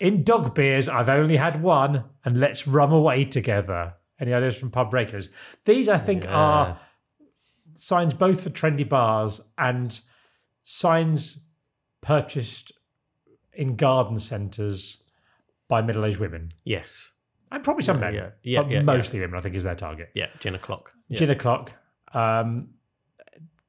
in 0.00 0.24
dog 0.24 0.54
beers, 0.54 0.88
I've 0.88 1.08
only 1.08 1.36
had 1.36 1.62
one, 1.62 2.04
and 2.24 2.40
let's 2.40 2.66
rum 2.66 2.92
away 2.92 3.24
together. 3.24 3.94
Any 4.20 4.32
ideas 4.32 4.56
from 4.56 4.70
pub 4.70 4.90
breakers? 4.90 5.30
These, 5.64 5.88
I 5.88 5.98
think, 5.98 6.26
are 6.28 6.78
signs 7.74 8.14
both 8.14 8.42
for 8.42 8.50
trendy 8.50 8.88
bars 8.88 9.40
and 9.58 9.98
signs 10.62 11.40
purchased 12.00 12.72
in 13.52 13.76
garden 13.76 14.18
centres 14.18 15.02
by 15.68 15.80
middle-aged 15.82 16.18
women, 16.18 16.50
Yes. 16.64 17.12
and 17.50 17.62
probably 17.64 17.84
some 17.84 17.96
Yeah, 17.96 18.04
men, 18.04 18.14
yeah. 18.14 18.28
Yeah, 18.42 18.62
but 18.62 18.70
yeah, 18.70 18.76
yeah. 18.78 18.82
mostly 18.82 19.20
women. 19.20 19.38
I 19.38 19.40
think 19.40 19.54
is 19.54 19.64
their 19.64 19.74
target. 19.74 20.10
Yeah. 20.14 20.26
Gin 20.40 20.54
o'clock. 20.54 20.92
Yeah. 21.08 21.18
Gin 21.18 21.30
o'clock. 21.30 21.72
Um, 22.12 22.73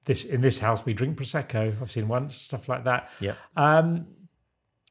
this 0.06 0.24
in 0.24 0.42
this 0.42 0.60
house 0.60 0.86
we 0.86 0.94
drink 0.94 1.18
prosecco. 1.18 1.80
I've 1.82 1.92
seen 1.92 2.08
once 2.08 2.36
stuff 2.36 2.70
like 2.70 2.84
that. 2.86 3.10
Yeah. 3.20 3.34
Um, 3.58 4.08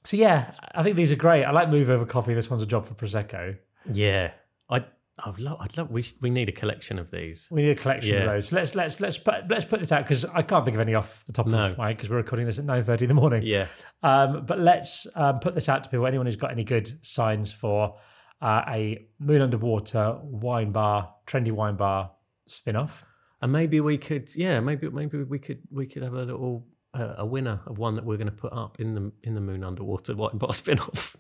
so 0.05 0.17
yeah, 0.17 0.53
I 0.75 0.83
think 0.83 0.97
these 0.97 1.13
are 1.13 1.17
great. 1.17 1.45
I 1.45 1.51
like 1.53 1.71
move 1.71 1.89
over 1.91 2.05
coffee. 2.05 2.35
This 2.35 2.51
one's 2.51 2.63
a 2.63 2.67
job 2.67 2.87
for 2.87 2.95
prosecco. 2.95 3.57
Yeah. 3.91 4.33
I. 4.69 4.85
I'd 5.25 5.39
love. 5.39 5.59
I'd 5.61 5.77
love. 5.79 5.93
We 5.93 6.03
sh- 6.03 6.15
we 6.21 6.29
need 6.29 6.49
a 6.49 6.53
collection 6.53 6.99
of 6.99 7.09
these. 7.13 7.47
We 7.49 7.63
need 7.63 7.71
a 7.71 7.75
collection 7.77 8.17
of 8.19 8.25
those. 8.27 8.49
So 8.49 8.57
let's 8.57 8.75
let's 8.75 8.99
let's 9.01 9.17
put 9.17 9.49
let's 9.49 9.65
put 9.65 9.79
this 9.79 9.93
out 9.93 10.03
because 10.03 10.25
I 10.25 10.43
can't 10.43 10.65
think 10.65 10.75
of 10.75 10.81
any 10.81 10.95
off 10.95 11.23
the 11.27 11.33
top 11.33 11.47
No. 11.47 11.67
of 11.71 11.79
my 11.79 11.87
head 11.89 11.97
because 11.97 12.11
we're 12.11 12.17
recording 12.17 12.47
this 12.47 12.59
at 12.59 12.65
nine 12.65 12.83
thirty 12.83 13.05
in 13.05 13.09
the 13.09 13.15
morning. 13.15 13.45
Yeah. 13.45 13.69
Um, 14.03 14.45
but 14.45 14.59
let's 14.59 15.07
um, 15.15 15.39
put 15.39 15.55
this 15.55 15.69
out 15.69 15.85
to 15.85 15.89
people. 15.91 16.05
Anyone 16.09 16.27
who's 16.27 16.35
got 16.35 16.51
any 16.51 16.65
good 16.65 16.91
signs 17.07 17.53
for 17.53 17.97
uh, 18.43 18.63
a 18.67 19.07
moon 19.21 19.41
underwater 19.41 20.19
wine 20.21 20.73
bar, 20.73 21.15
trendy 21.29 21.53
wine 21.53 21.77
bar 21.77 22.11
spin 22.47 22.75
off. 22.75 23.07
And 23.45 23.53
maybe 23.53 23.79
we 23.79 23.99
could. 23.99 24.35
Yeah. 24.35 24.61
Maybe 24.61 24.89
maybe 24.89 25.23
we 25.23 25.39
could 25.39 25.61
we 25.71 25.87
could 25.87 26.03
have 26.03 26.15
a 26.15 26.23
little 26.23 26.67
uh, 26.95 27.17
a 27.19 27.27
winner 27.27 27.61
of 27.67 27.77
one 27.77 27.95
that 27.97 28.05
we're 28.07 28.17
going 28.17 28.31
to 28.31 28.33
put 28.33 28.55
up 28.55 28.81
in 28.81 28.95
the 28.95 29.13
in 29.23 29.35
the 29.35 29.43
moon 29.43 29.63
underwater 29.63 30.15
white 30.17 30.39
bar 30.39 30.55
spin 30.55 30.79
off. 30.79 31.15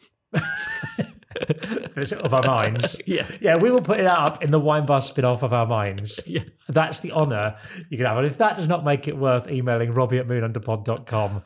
of 2.22 2.32
our 2.32 2.42
minds. 2.42 2.98
Yeah. 3.06 3.26
Yeah, 3.42 3.56
we 3.56 3.70
will 3.70 3.82
put 3.82 4.00
it 4.00 4.06
up 4.06 4.42
in 4.42 4.50
the 4.50 4.58
wine 4.58 4.86
bar 4.86 5.02
spin 5.02 5.26
off 5.26 5.42
of 5.42 5.52
our 5.52 5.66
minds. 5.66 6.18
Yeah. 6.26 6.44
That's 6.70 7.00
the 7.00 7.12
honour 7.12 7.58
you 7.90 7.98
can 7.98 8.06
have. 8.06 8.16
And 8.16 8.26
if 8.26 8.38
that 8.38 8.56
does 8.56 8.68
not 8.68 8.86
make 8.86 9.06
it 9.06 9.18
worth 9.18 9.46
emailing 9.50 9.92
robbie 9.92 10.16
at 10.16 10.26
moonunderpod.com, 10.26 11.42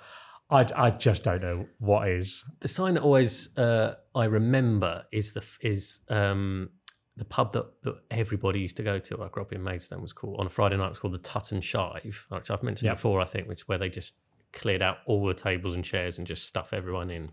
I, 0.48 0.66
I 0.76 0.90
just 0.90 1.24
don't 1.24 1.42
know 1.42 1.66
what 1.78 2.08
is. 2.08 2.44
the 2.60 2.68
sign 2.68 2.94
that 2.94 3.02
always 3.02 3.50
uh, 3.58 3.96
I 4.14 4.26
remember 4.26 5.06
is 5.10 5.32
the 5.32 5.44
is 5.60 6.00
um, 6.08 6.70
the 7.18 7.24
pub 7.24 7.52
that, 7.52 7.82
that 7.82 7.96
everybody 8.10 8.60
used 8.60 8.76
to 8.78 8.82
go 8.82 8.98
to. 8.98 9.22
I 9.22 9.28
grew 9.28 9.42
up 9.42 9.52
in 9.52 9.62
Maidstone 9.62 10.00
was 10.02 10.12
called 10.12 10.38
on 10.40 10.46
a 10.46 10.50
Friday 10.50 10.76
night. 10.76 10.86
It 10.86 10.90
was 10.90 10.98
called 11.00 11.14
the 11.14 11.18
Tut 11.18 11.52
and 11.52 11.62
Shive, 11.62 12.24
which 12.30 12.50
I've 12.50 12.62
mentioned 12.62 12.86
Yeah. 12.86 12.94
before. 12.94 13.20
I 13.20 13.24
think, 13.24 13.48
which 13.48 13.66
where 13.68 13.78
they 13.78 13.88
just 13.88 14.14
cleared 14.52 14.80
out 14.82 14.98
all 15.06 15.26
the 15.26 15.34
tables 15.34 15.74
and 15.74 15.84
chairs 15.84 16.16
and 16.18 16.26
just 16.26 16.46
stuff 16.46 16.72
everyone 16.72 17.10
in. 17.10 17.30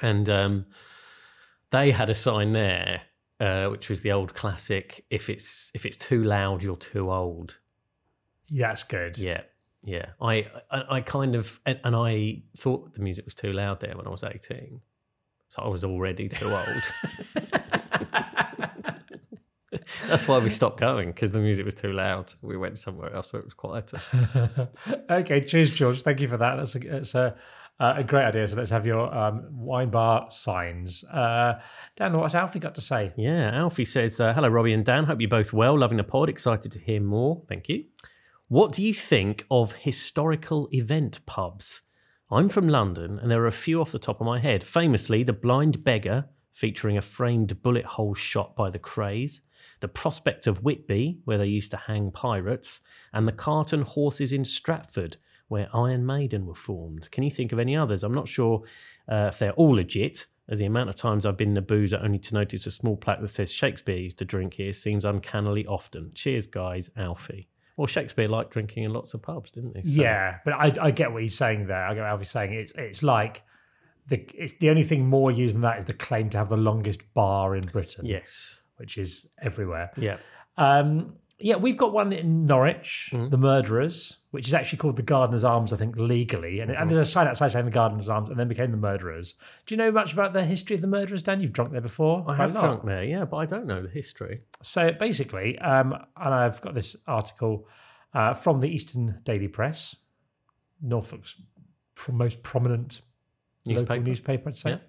And 0.00 0.28
um, 0.30 0.66
they 1.70 1.90
had 1.90 2.08
a 2.10 2.14
sign 2.14 2.52
there, 2.52 3.02
uh, 3.40 3.66
which 3.68 3.88
was 3.88 4.02
the 4.02 4.12
old 4.12 4.34
classic: 4.34 5.04
"If 5.10 5.28
it's 5.30 5.72
if 5.74 5.84
it's 5.86 5.96
too 5.96 6.22
loud, 6.22 6.62
you're 6.62 6.76
too 6.76 7.10
old." 7.10 7.58
Yeah, 8.48 8.72
it's 8.72 8.84
good. 8.84 9.18
Yeah, 9.18 9.42
yeah. 9.84 10.10
I, 10.20 10.46
I, 10.70 10.84
I 10.96 11.00
kind 11.02 11.34
of, 11.34 11.60
and, 11.66 11.78
and 11.84 11.94
I 11.96 12.42
thought 12.56 12.94
the 12.94 13.02
music 13.02 13.24
was 13.24 13.34
too 13.34 13.52
loud 13.52 13.80
there 13.80 13.96
when 13.96 14.06
I 14.06 14.10
was 14.10 14.22
eighteen, 14.22 14.80
so 15.48 15.62
I 15.62 15.68
was 15.68 15.84
already 15.84 16.28
too 16.28 16.48
old. 16.48 16.82
That's 20.06 20.28
why 20.28 20.38
we 20.38 20.50
stopped 20.50 20.78
going 20.78 21.10
because 21.10 21.32
the 21.32 21.40
music 21.40 21.64
was 21.64 21.74
too 21.74 21.92
loud. 21.92 22.32
We 22.42 22.56
went 22.56 22.78
somewhere 22.78 23.14
else 23.14 23.32
where 23.32 23.40
it 23.40 23.44
was 23.44 23.54
quieter. 23.54 23.98
okay, 25.10 25.40
cheers, 25.42 25.74
George. 25.74 26.02
Thank 26.02 26.20
you 26.20 26.28
for 26.28 26.36
that. 26.36 26.56
That's 26.56 26.74
a, 26.74 26.78
that's 26.78 27.14
a, 27.14 27.36
a 27.80 28.04
great 28.04 28.24
idea. 28.24 28.48
So 28.48 28.56
let's 28.56 28.70
have 28.70 28.86
your 28.86 29.14
um, 29.14 29.46
wine 29.50 29.90
bar 29.90 30.30
signs. 30.30 31.04
Uh, 31.04 31.60
Dan, 31.96 32.12
what's 32.12 32.34
Alfie 32.34 32.58
got 32.58 32.74
to 32.76 32.80
say? 32.80 33.12
Yeah, 33.16 33.50
Alfie 33.54 33.84
says, 33.84 34.20
uh, 34.20 34.32
Hello, 34.32 34.48
Robbie 34.48 34.72
and 34.72 34.84
Dan. 34.84 35.04
Hope 35.04 35.20
you're 35.20 35.28
both 35.28 35.52
well. 35.52 35.78
Loving 35.78 35.98
the 35.98 36.04
pod. 36.04 36.28
Excited 36.28 36.72
to 36.72 36.78
hear 36.78 37.00
more. 37.00 37.42
Thank 37.48 37.68
you. 37.68 37.84
What 38.48 38.72
do 38.72 38.82
you 38.82 38.94
think 38.94 39.44
of 39.50 39.72
historical 39.72 40.68
event 40.72 41.24
pubs? 41.26 41.82
I'm 42.30 42.48
from 42.48 42.68
London, 42.68 43.18
and 43.18 43.30
there 43.30 43.42
are 43.42 43.46
a 43.46 43.52
few 43.52 43.80
off 43.80 43.92
the 43.92 43.98
top 43.98 44.20
of 44.20 44.26
my 44.26 44.38
head. 44.38 44.62
Famously, 44.62 45.22
the 45.22 45.32
Blind 45.32 45.82
Beggar, 45.82 46.26
featuring 46.52 46.98
a 46.98 47.02
framed 47.02 47.62
bullet 47.62 47.84
hole 47.84 48.14
shot 48.14 48.54
by 48.54 48.68
the 48.68 48.78
Krays, 48.78 49.40
the 49.80 49.88
Prospect 49.88 50.46
of 50.46 50.62
Whitby, 50.64 51.20
where 51.24 51.38
they 51.38 51.46
used 51.46 51.70
to 51.72 51.76
hang 51.76 52.10
pirates, 52.10 52.80
and 53.12 53.26
the 53.28 53.32
Cart 53.32 53.72
and 53.72 53.84
Horses 53.84 54.32
in 54.32 54.44
Stratford, 54.44 55.16
where 55.48 55.68
Iron 55.74 56.04
Maiden 56.04 56.46
were 56.46 56.54
formed. 56.54 57.10
Can 57.10 57.22
you 57.24 57.30
think 57.30 57.52
of 57.52 57.58
any 57.58 57.76
others? 57.76 58.02
I'm 58.04 58.14
not 58.14 58.28
sure 58.28 58.62
uh, 59.10 59.28
if 59.32 59.38
they're 59.38 59.52
all 59.52 59.76
legit, 59.76 60.26
as 60.48 60.58
the 60.58 60.66
amount 60.66 60.88
of 60.88 60.94
times 60.96 61.24
I've 61.24 61.36
been 61.36 61.50
in 61.50 61.56
a 61.56 61.62
boozer 61.62 62.00
only 62.02 62.18
to 62.18 62.34
notice 62.34 62.66
a 62.66 62.70
small 62.70 62.96
plaque 62.96 63.20
that 63.20 63.28
says 63.28 63.52
Shakespeare 63.52 63.96
used 63.96 64.18
to 64.18 64.24
drink 64.24 64.54
here 64.54 64.72
seems 64.72 65.04
uncannily 65.04 65.66
often. 65.66 66.10
Cheers, 66.14 66.46
guys, 66.46 66.90
Alfie. 66.96 67.48
Well, 67.76 67.86
Shakespeare 67.86 68.28
liked 68.28 68.50
drinking 68.50 68.84
in 68.84 68.92
lots 68.92 69.14
of 69.14 69.22
pubs, 69.22 69.52
didn't 69.52 69.76
he? 69.76 69.82
So- 69.88 70.02
Yeah, 70.02 70.38
but 70.44 70.54
I, 70.54 70.72
I 70.86 70.90
get 70.90 71.12
what 71.12 71.22
he's 71.22 71.36
saying 71.36 71.66
there. 71.66 71.84
I 71.86 71.94
get 71.94 72.00
what 72.00 72.08
Alfie's 72.08 72.30
saying. 72.30 72.52
It's 72.54 72.72
it's 72.76 73.02
like 73.02 73.42
the 74.08 74.26
it's 74.34 74.54
the 74.54 74.70
only 74.70 74.82
thing 74.82 75.06
more 75.06 75.30
used 75.30 75.54
than 75.54 75.62
that 75.62 75.78
is 75.78 75.84
the 75.86 75.92
claim 75.94 76.28
to 76.30 76.38
have 76.38 76.48
the 76.48 76.56
longest 76.56 77.02
bar 77.14 77.54
in 77.54 77.60
Britain. 77.62 78.04
Yes. 78.06 78.60
Which 78.78 78.98
is 78.98 79.26
everywhere. 79.42 79.90
Yeah. 79.96 80.16
Um, 80.56 81.14
yeah, 81.40 81.54
we've 81.54 81.76
got 81.76 81.92
one 81.92 82.12
in 82.12 82.46
Norwich, 82.46 83.10
Mm. 83.12 83.30
the 83.30 83.36
Murderers, 83.38 84.18
which 84.32 84.48
is 84.48 84.54
actually 84.54 84.78
called 84.78 84.96
the 84.96 85.02
Gardener's 85.04 85.44
Arms, 85.44 85.72
I 85.72 85.76
think, 85.76 85.96
legally. 85.96 86.58
And, 86.58 86.72
and 86.72 86.90
there's 86.90 86.98
a 87.08 87.08
sign 87.08 87.28
outside 87.28 87.52
saying 87.52 87.64
the 87.64 87.70
Gardener's 87.70 88.08
Arms, 88.08 88.28
and 88.28 88.36
then 88.36 88.48
became 88.48 88.72
the 88.72 88.76
Murderers. 88.76 89.34
Do 89.64 89.72
you 89.74 89.76
know 89.78 89.92
much 89.92 90.12
about 90.12 90.32
the 90.32 90.44
history 90.44 90.74
of 90.74 90.82
the 90.82 90.88
Murderers, 90.88 91.22
Dan? 91.22 91.40
You've 91.40 91.52
drunk 91.52 91.70
there 91.70 91.80
before. 91.80 92.24
I 92.26 92.34
have 92.34 92.56
drunk 92.56 92.84
there, 92.84 93.04
yeah, 93.04 93.24
but 93.24 93.36
I 93.36 93.46
don't 93.46 93.66
know 93.66 93.80
the 93.80 93.88
history. 93.88 94.40
So 94.62 94.90
basically, 94.90 95.56
um, 95.60 95.92
and 96.16 96.34
I've 96.34 96.60
got 96.60 96.74
this 96.74 96.96
article 97.06 97.68
uh, 98.14 98.34
from 98.34 98.58
the 98.58 98.68
Eastern 98.68 99.20
Daily 99.22 99.46
Press, 99.48 99.94
Norfolk's 100.82 101.36
most 102.10 102.42
prominent 102.42 103.00
Newspaper. 103.64 103.94
local 103.94 104.06
newspaper, 104.06 104.48
I'd 104.48 104.56
say. 104.56 104.80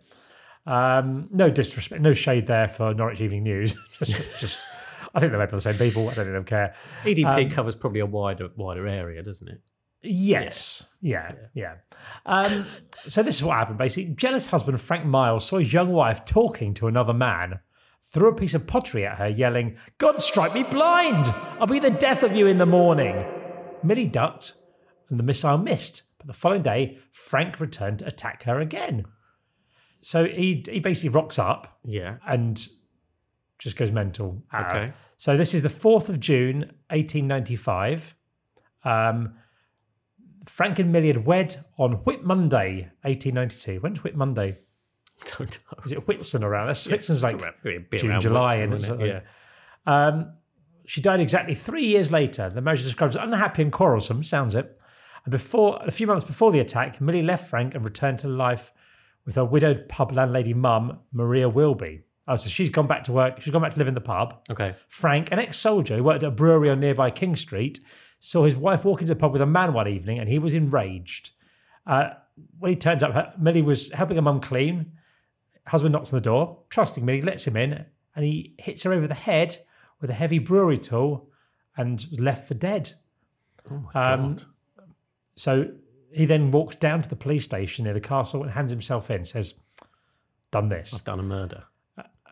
Um, 0.69 1.27
no 1.31 1.49
disrespect, 1.49 1.99
no 2.01 2.13
shade 2.13 2.45
there 2.45 2.67
for 2.67 2.93
Norwich 2.93 3.21
Evening 3.21 3.43
News. 3.43 3.73
just, 4.03 4.39
just, 4.39 4.59
I 5.15 5.19
think 5.19 5.31
they're 5.31 5.39
made 5.39 5.49
by 5.49 5.57
the 5.57 5.61
same 5.61 5.75
people. 5.75 6.09
I 6.09 6.13
don't 6.13 6.31
think 6.31 6.45
they 6.45 6.49
care. 6.49 6.75
EDP 7.03 7.45
Um, 7.45 7.49
covers 7.49 7.75
probably 7.75 8.01
a 8.01 8.05
wider 8.05 8.49
wider 8.55 8.87
area, 8.87 9.23
doesn't 9.23 9.47
it? 9.47 9.61
Yes. 10.03 10.83
Yeah. 11.01 11.33
Yeah. 11.55 11.77
Um, 12.25 12.65
so 13.07 13.23
this 13.23 13.35
is 13.37 13.43
what 13.43 13.57
happened. 13.57 13.79
Basically, 13.79 14.13
jealous 14.13 14.45
husband 14.45 14.79
Frank 14.79 15.05
Miles 15.05 15.47
saw 15.47 15.57
his 15.57 15.73
young 15.73 15.91
wife 15.91 16.23
talking 16.23 16.75
to 16.75 16.87
another 16.87 17.13
man, 17.13 17.61
threw 18.11 18.29
a 18.29 18.35
piece 18.35 18.53
of 18.53 18.67
pottery 18.67 19.07
at 19.07 19.17
her, 19.17 19.27
yelling, 19.27 19.75
"God 19.97 20.21
strike 20.21 20.53
me 20.53 20.63
blind! 20.63 21.33
I'll 21.59 21.65
be 21.65 21.79
the 21.79 21.89
death 21.89 22.21
of 22.21 22.35
you 22.35 22.45
in 22.45 22.59
the 22.59 22.67
morning." 22.67 23.25
Millie 23.81 24.07
ducked, 24.07 24.53
and 25.09 25.17
the 25.17 25.23
missile 25.23 25.57
missed. 25.57 26.03
But 26.19 26.27
the 26.27 26.33
following 26.33 26.61
day, 26.61 26.99
Frank 27.11 27.59
returned 27.59 27.99
to 27.99 28.07
attack 28.07 28.43
her 28.43 28.59
again. 28.59 29.05
So 30.01 30.25
he 30.25 30.63
he 30.69 30.79
basically 30.79 31.09
rocks 31.09 31.37
up 31.39 31.79
Yeah. 31.83 32.17
and 32.27 32.65
just 33.57 33.75
goes 33.75 33.91
mental. 33.91 34.41
Okay. 34.53 34.93
So 35.17 35.35
this 35.35 35.53
is 35.53 35.63
the 35.63 35.69
4th 35.69 36.07
of 36.07 36.19
June, 36.21 36.59
1895. 36.91 38.15
Um, 38.85 39.33
Frank 40.45 40.79
and 40.79 40.91
Millie 40.91 41.07
had 41.07 41.25
wed 41.25 41.57
on 41.77 41.93
Whit 42.05 42.23
Monday, 42.23 42.89
1892. 43.01 43.79
When's 43.81 44.03
Whit 44.03 44.15
Monday? 44.15 44.55
Don't 45.37 45.59
know. 45.71 45.83
Is 45.85 45.91
it 45.91 46.07
Whitsun 46.07 46.43
around? 46.43 46.67
That's 46.67 46.87
Whitsun's 46.87 47.21
like 47.21 47.35
It's 47.35 47.65
a 47.65 47.77
bit 47.79 47.99
June, 47.99 48.11
around 48.11 48.21
July, 48.21 48.55
and 48.55 48.73
isn't 48.73 48.87
something. 48.87 49.05
it? 49.07 49.25
Yeah. 49.85 50.07
Um, 50.07 50.33
she 50.85 51.01
died 51.01 51.19
exactly 51.19 51.53
three 51.53 51.83
years 51.85 52.11
later. 52.11 52.49
The 52.49 52.61
marriage 52.61 52.79
is 52.79 52.85
described 52.85 53.15
as 53.15 53.21
unhappy 53.21 53.61
and 53.63 53.71
quarrelsome, 53.71 54.23
sounds 54.23 54.55
it. 54.55 54.79
And 55.25 55.31
before 55.31 55.79
a 55.85 55.91
few 55.91 56.07
months 56.07 56.23
before 56.23 56.51
the 56.53 56.59
attack, 56.59 57.01
Millie 57.01 57.21
left 57.21 57.49
Frank 57.49 57.75
and 57.75 57.83
returned 57.83 58.19
to 58.19 58.29
life 58.29 58.71
with 59.25 59.35
her 59.35 59.45
widowed 59.45 59.87
pub 59.89 60.11
landlady 60.11 60.53
mum, 60.53 60.99
Maria 61.11 61.47
Wilby. 61.49 62.01
Oh, 62.27 62.35
so 62.37 62.49
she's 62.49 62.69
gone 62.69 62.87
back 62.87 63.03
to 63.05 63.11
work. 63.11 63.41
She's 63.41 63.51
gone 63.51 63.61
back 63.61 63.73
to 63.73 63.79
live 63.79 63.87
in 63.87 63.93
the 63.95 64.01
pub. 64.01 64.41
Okay. 64.51 64.75
Frank, 64.87 65.31
an 65.31 65.39
ex-soldier 65.39 65.97
who 65.97 66.03
worked 66.03 66.23
at 66.23 66.27
a 66.27 66.31
brewery 66.31 66.69
on 66.69 66.79
nearby 66.79 67.09
King 67.09 67.35
Street, 67.35 67.79
saw 68.19 68.43
his 68.43 68.55
wife 68.55 68.85
walk 68.85 69.01
into 69.01 69.13
the 69.13 69.19
pub 69.19 69.31
with 69.33 69.41
a 69.41 69.45
man 69.47 69.73
one 69.73 69.87
evening, 69.87 70.19
and 70.19 70.29
he 70.29 70.37
was 70.37 70.53
enraged. 70.53 71.31
Uh, 71.87 72.09
when 72.59 72.69
he 72.71 72.75
turns 72.75 73.01
up, 73.01 73.13
her- 73.13 73.33
Millie 73.39 73.61
was 73.63 73.91
helping 73.91 74.15
her 74.17 74.21
mum 74.21 74.41
clean. 74.41 74.91
Husband 75.67 75.91
knocks 75.93 76.13
on 76.13 76.17
the 76.17 76.23
door, 76.23 76.63
trusting 76.69 77.03
Millie, 77.03 77.21
lets 77.21 77.45
him 77.47 77.57
in, 77.57 77.85
and 78.15 78.25
he 78.25 78.53
hits 78.59 78.83
her 78.83 78.93
over 78.93 79.07
the 79.07 79.13
head 79.15 79.57
with 80.01 80.09
a 80.09 80.13
heavy 80.13 80.39
brewery 80.39 80.77
tool, 80.77 81.29
and 81.77 82.05
was 82.09 82.19
left 82.19 82.47
for 82.47 82.53
dead. 82.53 82.91
Oh 83.71 83.85
my 83.93 84.03
Um, 84.13 84.35
god. 84.35 84.43
So 85.35 85.71
he 86.13 86.25
then 86.25 86.51
walks 86.51 86.75
down 86.75 87.01
to 87.01 87.09
the 87.09 87.15
police 87.15 87.43
station 87.43 87.85
near 87.85 87.93
the 87.93 87.99
castle 88.01 88.41
and 88.43 88.51
hands 88.51 88.71
himself 88.71 89.09
in. 89.11 89.23
Says, 89.25 89.53
"Done 90.51 90.69
this." 90.69 90.93
I've 90.93 91.03
done 91.03 91.19
a 91.19 91.23
murder. 91.23 91.63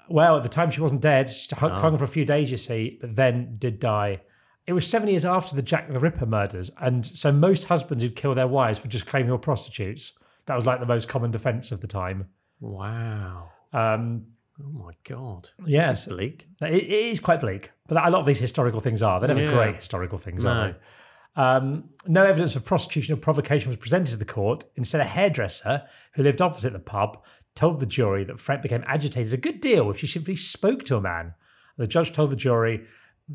Well, 0.09 0.37
at 0.37 0.43
the 0.43 0.49
time 0.49 0.69
she 0.71 0.79
wasn't 0.81 1.01
dead. 1.01 1.29
She 1.29 1.53
hung, 1.55 1.71
Oh. 1.71 1.79
hung 1.79 1.97
for 1.97 2.05
a 2.05 2.07
few 2.07 2.23
days, 2.23 2.49
you 2.49 2.55
see, 2.57 2.97
but 3.01 3.15
then 3.15 3.55
did 3.57 3.79
die. 3.79 4.21
It 4.65 4.73
was 4.73 4.87
seven 4.87 5.09
years 5.09 5.25
after 5.25 5.55
the 5.55 5.61
Jack 5.61 5.91
the 5.91 5.99
Ripper 5.99 6.25
murders, 6.25 6.71
and 6.81 7.05
so 7.05 7.31
most 7.31 7.65
husbands 7.65 8.03
who'd 8.03 8.15
kill 8.15 8.33
their 8.35 8.47
wives 8.47 8.81
would 8.81 8.91
just 8.91 9.05
claim 9.05 9.25
they 9.25 9.31
were 9.31 9.37
prostitutes. 9.37 10.13
That 10.45 10.55
was 10.55 10.65
like 10.65 10.79
the 10.79 10.85
most 10.85 11.09
common 11.09 11.31
defence 11.31 11.71
of 11.73 11.81
the 11.81 11.87
time. 11.87 12.27
Wow. 12.59 13.49
Um, 13.73 14.27
Oh 14.59 14.71
my 14.71 14.93
god. 15.03 15.49
Yes. 15.67 15.89
This 15.89 15.99
is 16.07 16.07
bleak. 16.13 16.47
it, 16.61 16.73
it 16.73 16.89
is 16.89 17.19
quite 17.19 17.41
bleak, 17.41 17.69
but 17.87 17.97
a 18.03 18.09
lot 18.09 18.21
of 18.21 18.25
these 18.25 18.39
historical 18.39 18.79
things 18.79 19.03
are. 19.03 19.19
They're 19.19 19.27
never 19.35 19.43
Yeah. 19.43 19.53
great 19.53 19.75
historical 19.75 20.17
things, 20.17 20.43
No. 20.43 20.49
are 20.49 20.67
they? 20.71 20.77
Um, 21.37 21.91
no 22.07 22.25
evidence 22.25 22.55
of 22.55 22.65
prostitution 22.65 23.13
or 23.13 23.17
provocation 23.17 23.69
was 23.69 23.77
presented 23.77 24.11
to 24.11 24.17
the 24.17 24.25
court. 24.25 24.65
Instead, 24.75 25.01
a 25.01 25.05
hairdresser 25.05 25.87
who 26.13 26.23
lived 26.23 26.41
opposite 26.41 26.73
the 26.73 26.79
pub 26.79 27.23
told 27.55 27.79
the 27.79 27.85
jury 27.85 28.23
that 28.23 28.39
Frank 28.39 28.63
became 28.63 28.83
agitated 28.87 29.33
a 29.33 29.37
good 29.37 29.61
deal 29.61 29.89
if 29.89 29.99
she 29.99 30.07
simply 30.07 30.35
spoke 30.35 30.83
to 30.85 30.97
a 30.97 31.01
man. 31.01 31.35
The 31.77 31.85
judge 31.85 32.11
told 32.11 32.31
the 32.31 32.35
jury 32.35 32.85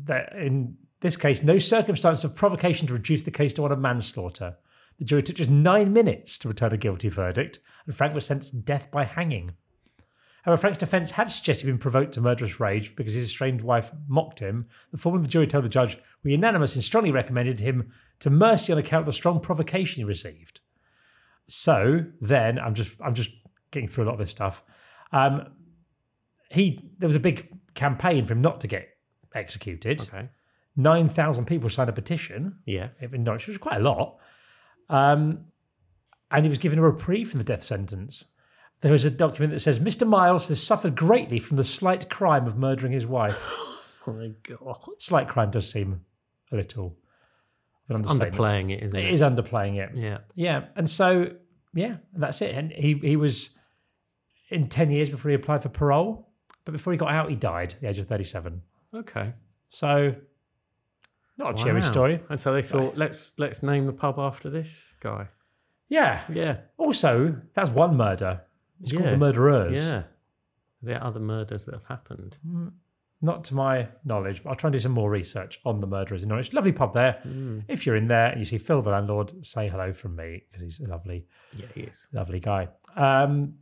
that 0.03 0.33
in 0.35 0.75
this 0.99 1.15
case, 1.15 1.43
no 1.43 1.57
circumstance 1.57 2.25
of 2.25 2.35
provocation 2.35 2.87
to 2.87 2.93
reduce 2.93 3.23
the 3.23 3.31
case 3.31 3.53
to 3.53 3.61
one 3.61 3.71
of 3.71 3.79
manslaughter. 3.79 4.57
The 4.99 5.05
jury 5.05 5.23
took 5.23 5.37
just 5.37 5.49
nine 5.49 5.93
minutes 5.93 6.37
to 6.39 6.49
return 6.49 6.73
a 6.73 6.77
guilty 6.77 7.09
verdict, 7.09 7.59
and 7.85 7.95
Frank 7.95 8.13
was 8.13 8.25
sentenced 8.25 8.51
to 8.51 8.57
death 8.57 8.91
by 8.91 9.05
hanging. 9.05 9.51
However, 10.43 10.59
Frank's 10.59 10.77
defence 10.77 11.11
had 11.11 11.31
suggested 11.31 11.65
he'd 11.65 11.71
been 11.71 11.77
provoked 11.79 12.13
to 12.13 12.21
murderous 12.21 12.59
rage 12.59 12.95
because 12.95 13.13
his 13.13 13.25
estranged 13.25 13.63
wife 13.63 13.91
mocked 14.07 14.39
him. 14.39 14.67
The 14.91 14.97
foreman 14.97 15.21
of 15.21 15.25
the 15.25 15.31
jury 15.31 15.47
told 15.47 15.63
the 15.63 15.69
judge, 15.69 15.97
were 16.23 16.29
unanimous 16.31 16.75
and 16.75 16.83
strongly 16.83 17.11
recommended 17.11 17.59
him 17.61 17.91
to 18.19 18.29
mercy 18.29 18.71
on 18.73 18.79
account 18.79 19.01
of 19.01 19.05
the 19.07 19.11
strong 19.13 19.39
provocation 19.39 20.01
he 20.01 20.03
received. 20.03 20.59
So 21.47 22.05
then, 22.21 22.59
I'm 22.59 22.73
just 22.73 22.97
I'm 23.01 23.13
just 23.13 23.31
getting 23.71 23.87
through 23.89 24.03
a 24.03 24.07
lot 24.07 24.13
of 24.13 24.19
this 24.19 24.31
stuff. 24.31 24.63
Um, 25.11 25.47
he 26.49 26.89
there 26.99 27.07
was 27.07 27.15
a 27.15 27.19
big 27.21 27.49
campaign 27.73 28.25
for 28.25 28.33
him 28.33 28.41
not 28.41 28.61
to 28.61 28.67
get 28.67 28.89
executed. 29.35 30.01
Okay. 30.01 30.29
Nine 30.75 31.07
thousand 31.09 31.45
people 31.45 31.69
signed 31.69 31.89
a 31.89 31.93
petition 31.93 32.59
Yeah. 32.65 32.89
in 32.99 33.23
Norwich, 33.23 33.43
which 33.47 33.55
was 33.55 33.57
quite 33.59 33.81
a 33.81 33.83
lot. 33.83 34.17
Um, 34.89 35.45
and 36.31 36.45
he 36.45 36.49
was 36.49 36.57
given 36.57 36.79
a 36.79 36.81
reprieve 36.81 37.29
from 37.29 37.37
the 37.39 37.43
death 37.43 37.63
sentence. 37.63 38.25
There 38.83 38.91
was 38.91 39.05
a 39.05 39.09
document 39.09 39.53
that 39.53 39.61
says 39.61 39.79
Mr. 39.79 40.05
Miles 40.05 40.49
has 40.49 40.61
suffered 40.61 40.93
greatly 40.93 41.39
from 41.39 41.55
the 41.55 41.63
slight 41.63 42.09
crime 42.09 42.45
of 42.45 42.57
murdering 42.57 42.93
his 42.93 43.07
wife. 43.07 43.59
Oh 44.05 44.11
my 44.11 44.33
god. 44.43 44.75
slight 44.97 45.29
crime 45.29 45.49
does 45.49 45.71
seem 45.71 46.01
a 46.51 46.57
little 46.57 46.97
of 47.89 47.95
an. 47.95 48.03
Underplaying 48.03 48.69
it, 48.73 48.83
isn't 48.83 48.99
it? 48.99 49.05
It 49.05 49.13
is 49.13 49.21
underplaying 49.21 49.77
it. 49.77 49.95
Yeah. 49.95 50.17
Yeah, 50.35 50.65
and 50.75 50.89
so 50.89 51.31
yeah, 51.73 51.95
that's 52.13 52.41
it. 52.41 52.53
And 52.53 52.73
he 52.73 52.95
he 52.95 53.15
was 53.15 53.57
in 54.49 54.67
ten 54.67 54.91
years 54.91 55.09
before 55.09 55.29
he 55.29 55.35
applied 55.35 55.63
for 55.63 55.69
parole, 55.69 56.33
but 56.65 56.73
before 56.73 56.91
he 56.91 56.97
got 56.97 57.13
out, 57.13 57.29
he 57.29 57.37
died 57.37 57.75
at 57.75 57.79
the 57.79 57.87
age 57.87 57.97
of 57.97 58.07
thirty-seven. 58.09 58.61
Okay. 58.93 59.31
So 59.69 60.15
not 61.37 61.57
a 61.57 61.63
cheery 61.63 61.81
story. 61.81 62.19
And 62.29 62.37
so 62.37 62.51
they 62.51 62.61
thought, 62.61 62.97
let's 62.97 63.39
let's 63.39 63.63
name 63.63 63.85
the 63.85 63.93
pub 63.93 64.19
after 64.19 64.49
this 64.49 64.95
guy. 64.99 65.29
Yeah. 65.87 66.23
Yeah. 66.29 66.57
Also, 66.77 67.37
that's 67.53 67.69
one 67.69 67.95
murder. 67.95 68.41
It's 68.81 68.91
called 68.91 69.05
Yeah. 69.05 69.11
the 69.11 69.17
murderers. 69.17 69.75
Yeah. 69.77 70.03
There 70.81 70.97
are 70.97 71.03
other 71.07 71.19
murders 71.19 71.65
that 71.65 71.73
have 71.73 71.85
happened. 71.85 72.37
Not 73.21 73.45
to 73.45 73.55
my 73.55 73.87
knowledge, 74.03 74.43
but 74.43 74.49
I'll 74.49 74.55
try 74.57 74.67
and 74.67 74.73
do 74.73 74.79
some 74.79 74.91
more 74.91 75.09
research 75.09 75.61
on 75.63 75.79
the 75.79 75.87
murderers 75.87 76.23
in 76.23 76.29
Norwich. 76.29 76.51
Lovely 76.51 76.73
pub 76.73 76.93
there. 76.93 77.21
Mm. 77.25 77.63
If 77.69 77.85
you're 77.85 77.95
in 77.95 78.07
there 78.09 78.27
and 78.27 78.39
you 78.39 78.43
see 78.43 78.57
Phil 78.57 78.81
the 78.81 78.89
landlord, 78.89 79.45
say 79.45 79.69
hello 79.69 79.93
from 79.93 80.17
me 80.17 80.43
because 80.51 80.61
he's 80.61 80.79
a 80.85 80.89
lovely, 80.89 81.25
Yeah, 81.55 81.67
he 81.73 81.81
is. 81.81 82.07
lovely 82.11 82.41
guy. 82.41 82.67
Um, 82.97 83.59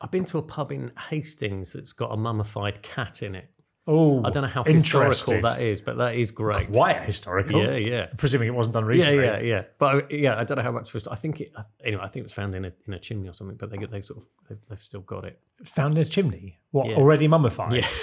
I've 0.00 0.10
been 0.10 0.24
to 0.26 0.38
a 0.38 0.42
pub 0.42 0.72
in 0.72 0.90
Hastings 1.10 1.74
that's 1.74 1.92
got 1.92 2.12
a 2.12 2.16
mummified 2.16 2.80
cat 2.82 3.22
in 3.22 3.34
it. 3.34 3.50
Oh, 3.86 4.24
I 4.24 4.30
don't 4.30 4.42
know 4.42 4.48
how 4.48 4.64
historical 4.64 5.42
that 5.42 5.60
is, 5.60 5.82
but 5.82 5.98
that 5.98 6.14
is 6.14 6.30
great. 6.30 6.72
Quite 6.72 7.02
historical. 7.02 7.62
Yeah, 7.62 7.76
yeah. 7.76 8.06
Presuming 8.16 8.48
it 8.48 8.54
wasn't 8.54 8.74
done 8.74 8.86
recently. 8.86 9.24
yeah, 9.24 9.38
yeah. 9.38 9.42
yeah. 9.42 9.62
But 9.78 9.94
uh, 9.94 10.06
yeah, 10.08 10.38
I 10.38 10.44
don't 10.44 10.56
know 10.56 10.64
how 10.64 10.72
much. 10.72 10.94
Was, 10.94 11.06
I 11.06 11.16
think 11.16 11.42
it. 11.42 11.52
Anyway, 11.84 12.02
I 12.02 12.08
think 12.08 12.22
it 12.22 12.24
was 12.24 12.32
found 12.32 12.54
in 12.54 12.64
a 12.64 12.72
in 12.86 12.94
a 12.94 12.98
chimney 12.98 13.28
or 13.28 13.32
something. 13.32 13.56
But 13.56 13.70
they 13.70 13.76
they 13.76 14.00
sort 14.00 14.22
of 14.22 14.28
they've, 14.48 14.60
they've 14.70 14.82
still 14.82 15.02
got 15.02 15.26
it. 15.26 15.38
Found 15.64 15.96
in 15.96 16.00
a 16.00 16.04
chimney. 16.06 16.58
What? 16.70 16.88
Yeah. 16.88 16.96
Already 16.96 17.28
mummified. 17.28 17.74
Yeah. 17.74 17.86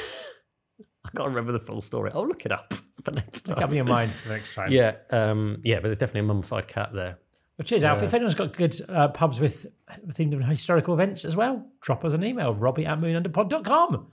I 1.04 1.10
can't 1.16 1.30
remember 1.30 1.52
the 1.52 1.60
full 1.60 1.82
story. 1.82 2.12
I'll 2.14 2.28
look 2.28 2.46
it 2.46 2.52
up 2.52 2.74
for 3.04 3.12
next 3.12 3.42
time. 3.42 3.72
Me 3.72 3.80
in 3.80 3.88
mind 3.88 4.12
for 4.12 4.30
next 4.30 4.54
time. 4.54 4.72
Yeah, 4.72 4.96
um, 5.10 5.62
yeah, 5.64 5.78
but 5.78 5.84
there's 5.84 5.98
definitely 5.98 6.22
a 6.22 6.34
mummified 6.34 6.68
cat 6.68 6.92
there. 6.94 7.18
Well, 7.58 7.66
cheers, 7.66 7.84
Alf. 7.84 8.02
If 8.02 8.14
anyone's 8.14 8.36
got 8.36 8.54
good 8.54 8.76
uh, 8.88 9.10
pubs 9.10 9.40
with 9.40 9.68
themed 10.10 10.44
historical 10.48 10.94
events 10.94 11.26
as 11.26 11.36
well, 11.36 11.68
drop 11.82 12.06
us 12.06 12.14
an 12.14 12.24
email, 12.24 12.54
robbie 12.54 12.86
at 12.86 13.00
moonunderpod.com. 13.00 14.08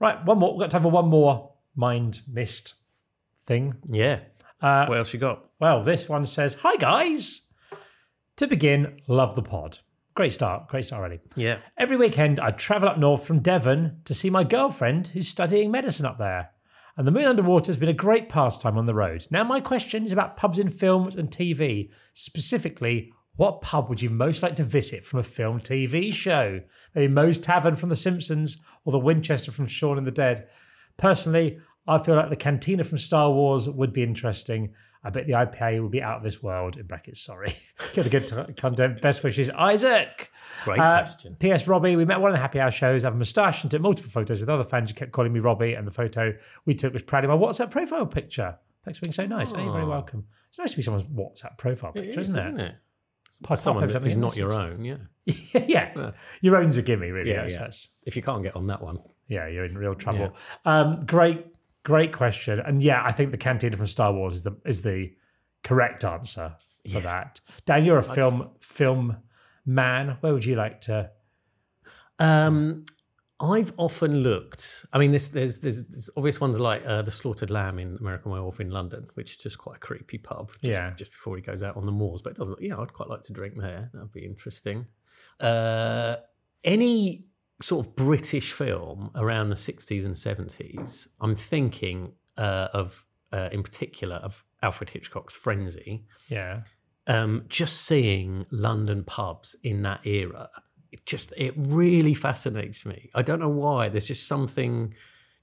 Right, 0.00 0.24
one 0.24 0.38
more. 0.38 0.52
We've 0.52 0.60
got 0.60 0.70
time 0.70 0.82
for 0.82 0.90
one 0.90 1.08
more 1.08 1.52
mind 1.74 2.22
mist 2.28 2.74
thing. 3.46 3.74
Yeah. 3.86 4.20
Uh, 4.60 4.86
what 4.86 4.98
else 4.98 5.12
you 5.12 5.20
got? 5.20 5.44
Well, 5.60 5.82
this 5.82 6.08
one 6.08 6.26
says, 6.26 6.54
Hi, 6.60 6.76
guys. 6.76 7.42
To 8.36 8.46
begin, 8.46 8.98
love 9.06 9.36
the 9.36 9.42
pod. 9.42 9.78
Great 10.14 10.32
start. 10.32 10.68
Great 10.68 10.84
start 10.84 11.00
already. 11.00 11.20
Yeah. 11.36 11.58
Every 11.76 11.96
weekend, 11.96 12.40
I 12.40 12.50
travel 12.50 12.88
up 12.88 12.98
north 12.98 13.26
from 13.26 13.40
Devon 13.40 14.00
to 14.04 14.14
see 14.14 14.30
my 14.30 14.44
girlfriend 14.44 15.08
who's 15.08 15.28
studying 15.28 15.70
medicine 15.70 16.06
up 16.06 16.18
there. 16.18 16.50
And 16.96 17.06
the 17.06 17.12
moon 17.12 17.24
underwater 17.24 17.66
has 17.66 17.76
been 17.76 17.88
a 17.88 17.94
great 17.94 18.28
pastime 18.28 18.78
on 18.78 18.86
the 18.86 18.94
road. 18.94 19.26
Now, 19.30 19.42
my 19.42 19.60
question 19.60 20.04
is 20.04 20.12
about 20.12 20.36
pubs 20.36 20.60
in 20.60 20.68
films 20.68 21.16
and 21.16 21.28
TV. 21.28 21.90
Specifically, 22.12 23.12
what 23.36 23.60
pub 23.60 23.88
would 23.88 24.00
you 24.00 24.10
most 24.10 24.42
like 24.42 24.56
to 24.56 24.64
visit 24.64 25.04
from 25.04 25.18
a 25.18 25.22
film 25.24 25.60
TV 25.60 26.12
show? 26.12 26.60
Maybe 26.94 27.12
Moe's 27.12 27.38
Tavern 27.38 27.76
from 27.76 27.88
The 27.88 27.96
Simpsons 27.96 28.58
or 28.84 28.92
the 28.92 28.98
Winchester 28.98 29.50
from 29.52 29.66
Shaun 29.66 29.98
of 29.98 30.04
the 30.04 30.10
Dead. 30.10 30.48
Personally, 30.96 31.58
I 31.86 31.98
feel 31.98 32.14
like 32.16 32.30
the 32.30 32.36
Cantina 32.36 32.84
from 32.84 32.98
Star 32.98 33.30
Wars 33.30 33.68
would 33.68 33.92
be 33.92 34.02
interesting. 34.02 34.72
I 35.06 35.10
bet 35.10 35.26
the 35.26 35.34
IPA 35.34 35.82
would 35.82 35.90
be 35.90 36.00
out 36.02 36.16
of 36.18 36.22
this 36.22 36.42
world. 36.42 36.78
In 36.78 36.86
brackets, 36.86 37.20
sorry. 37.20 37.54
Get 37.92 38.04
the 38.04 38.08
good 38.10 38.26
t- 38.26 38.52
content. 38.54 39.02
Best 39.02 39.22
wishes, 39.22 39.50
Isaac. 39.50 40.30
Great 40.64 40.78
Uh, 40.78 41.02
question. 41.02 41.36
P.S. 41.38 41.68
Robbie, 41.68 41.96
we 41.96 42.06
met 42.06 42.20
one 42.22 42.30
of 42.30 42.34
the 42.34 42.40
happy 42.40 42.58
hour 42.58 42.70
shows. 42.70 43.04
I 43.04 43.08
have 43.08 43.14
a 43.14 43.18
moustache 43.18 43.62
and 43.62 43.70
took 43.70 43.82
multiple 43.82 44.10
photos 44.10 44.40
with 44.40 44.48
other 44.48 44.64
fans 44.64 44.90
who 44.90 44.94
kept 44.94 45.12
calling 45.12 45.32
me 45.32 45.40
Robbie, 45.40 45.74
and 45.74 45.86
the 45.86 45.90
photo 45.90 46.32
we 46.64 46.74
took 46.74 46.94
was 46.94 47.02
proudly 47.02 47.28
my 47.28 47.36
WhatsApp 47.36 47.70
profile 47.70 48.06
picture. 48.06 48.56
Thanks 48.84 48.98
for 48.98 49.04
being 49.04 49.12
so 49.12 49.26
nice. 49.26 49.52
Oh, 49.52 49.62
you're 49.62 49.72
very 49.72 49.84
welcome. 49.86 50.24
It's 50.48 50.58
nice 50.58 50.70
to 50.70 50.76
be 50.78 50.82
someone's 50.82 51.04
WhatsApp 51.08 51.58
profile 51.58 51.92
picture, 51.92 52.20
is, 52.20 52.30
isn't, 52.30 52.38
isn't 52.40 52.60
it? 52.60 52.76
Someone 53.56 53.88
that 53.88 54.04
is 54.06 54.16
not 54.16 54.36
your 54.36 54.52
own, 54.52 54.84
yeah. 54.84 54.96
yeah. 55.66 56.10
Your 56.40 56.56
own's 56.56 56.76
a 56.76 56.82
gimme, 56.82 57.10
really. 57.10 57.30
Yeah, 57.30 57.46
yeah. 57.48 57.70
If 58.06 58.16
you 58.16 58.22
can't 58.22 58.42
get 58.42 58.56
on 58.56 58.66
that 58.68 58.82
one. 58.82 58.98
yeah, 59.28 59.48
you're 59.48 59.64
in 59.64 59.76
real 59.76 59.94
trouble. 59.94 60.34
Um, 60.64 61.00
great, 61.00 61.46
great 61.82 62.12
question. 62.12 62.60
And 62.60 62.82
yeah, 62.82 63.02
I 63.04 63.12
think 63.12 63.30
the 63.30 63.38
cantina 63.38 63.76
from 63.76 63.86
Star 63.86 64.12
Wars 64.12 64.36
is 64.36 64.42
the 64.42 64.56
is 64.64 64.82
the 64.82 65.12
correct 65.62 66.04
answer 66.04 66.56
for 66.92 67.00
that. 67.00 67.40
Dan, 67.64 67.84
you're 67.84 67.98
a 67.98 68.02
film 68.02 68.50
film 68.60 69.16
man. 69.64 70.18
Where 70.20 70.32
would 70.32 70.44
you 70.44 70.56
like 70.56 70.82
to? 70.82 71.10
Um, 72.18 72.84
I've 73.40 73.72
often 73.76 74.18
looked. 74.18 74.86
I 74.92 74.98
mean, 74.98 75.10
there's 75.10 75.28
there's 75.30 75.58
there's, 75.58 75.84
there's 75.88 76.10
obvious 76.16 76.40
ones 76.40 76.60
like 76.60 76.84
uh, 76.86 77.02
the 77.02 77.10
Slaughtered 77.10 77.50
Lamb 77.50 77.78
in 77.78 77.96
American 78.00 78.30
Werewolf 78.30 78.60
in 78.60 78.70
London, 78.70 79.08
which 79.14 79.32
is 79.32 79.36
just 79.36 79.58
quite 79.58 79.76
a 79.76 79.80
creepy 79.80 80.18
pub. 80.18 80.52
Just, 80.62 80.64
Yeah. 80.80 80.90
just 80.94 81.10
before 81.10 81.34
he 81.36 81.42
goes 81.42 81.62
out 81.62 81.76
on 81.76 81.84
the 81.86 81.92
moors, 81.92 82.22
but 82.22 82.30
it 82.30 82.36
doesn't. 82.38 82.60
Yeah, 82.62 82.78
I'd 82.78 82.92
quite 82.92 83.08
like 83.08 83.22
to 83.22 83.32
drink 83.32 83.54
there. 83.58 83.90
That'd 83.92 84.12
be 84.12 84.24
interesting. 84.24 84.86
Uh, 85.40 86.16
any 86.62 87.26
sort 87.60 87.86
of 87.86 87.96
British 87.96 88.52
film 88.52 89.10
around 89.16 89.48
the 89.48 89.54
60s 89.56 90.04
and 90.04 90.14
70s, 90.14 91.08
I'm 91.20 91.34
thinking 91.34 92.12
uh, 92.36 92.68
of, 92.72 93.04
uh, 93.32 93.48
in 93.52 93.62
particular, 93.62 94.16
of 94.16 94.44
Alfred 94.62 94.90
Hitchcock's 94.90 95.34
Frenzy 95.36 96.04
Yeah, 96.28 96.62
um, 97.06 97.44
just 97.48 97.82
seeing 97.82 98.46
London 98.50 99.04
pubs 99.04 99.54
in 99.62 99.82
that 99.82 100.06
era, 100.06 100.48
it 100.94 101.04
just 101.06 101.34
it 101.36 101.54
really 101.56 102.14
fascinates 102.14 102.86
me. 102.86 103.10
I 103.16 103.22
don't 103.22 103.40
know 103.40 103.48
why. 103.48 103.88
There's 103.88 104.06
just 104.06 104.28
something. 104.28 104.94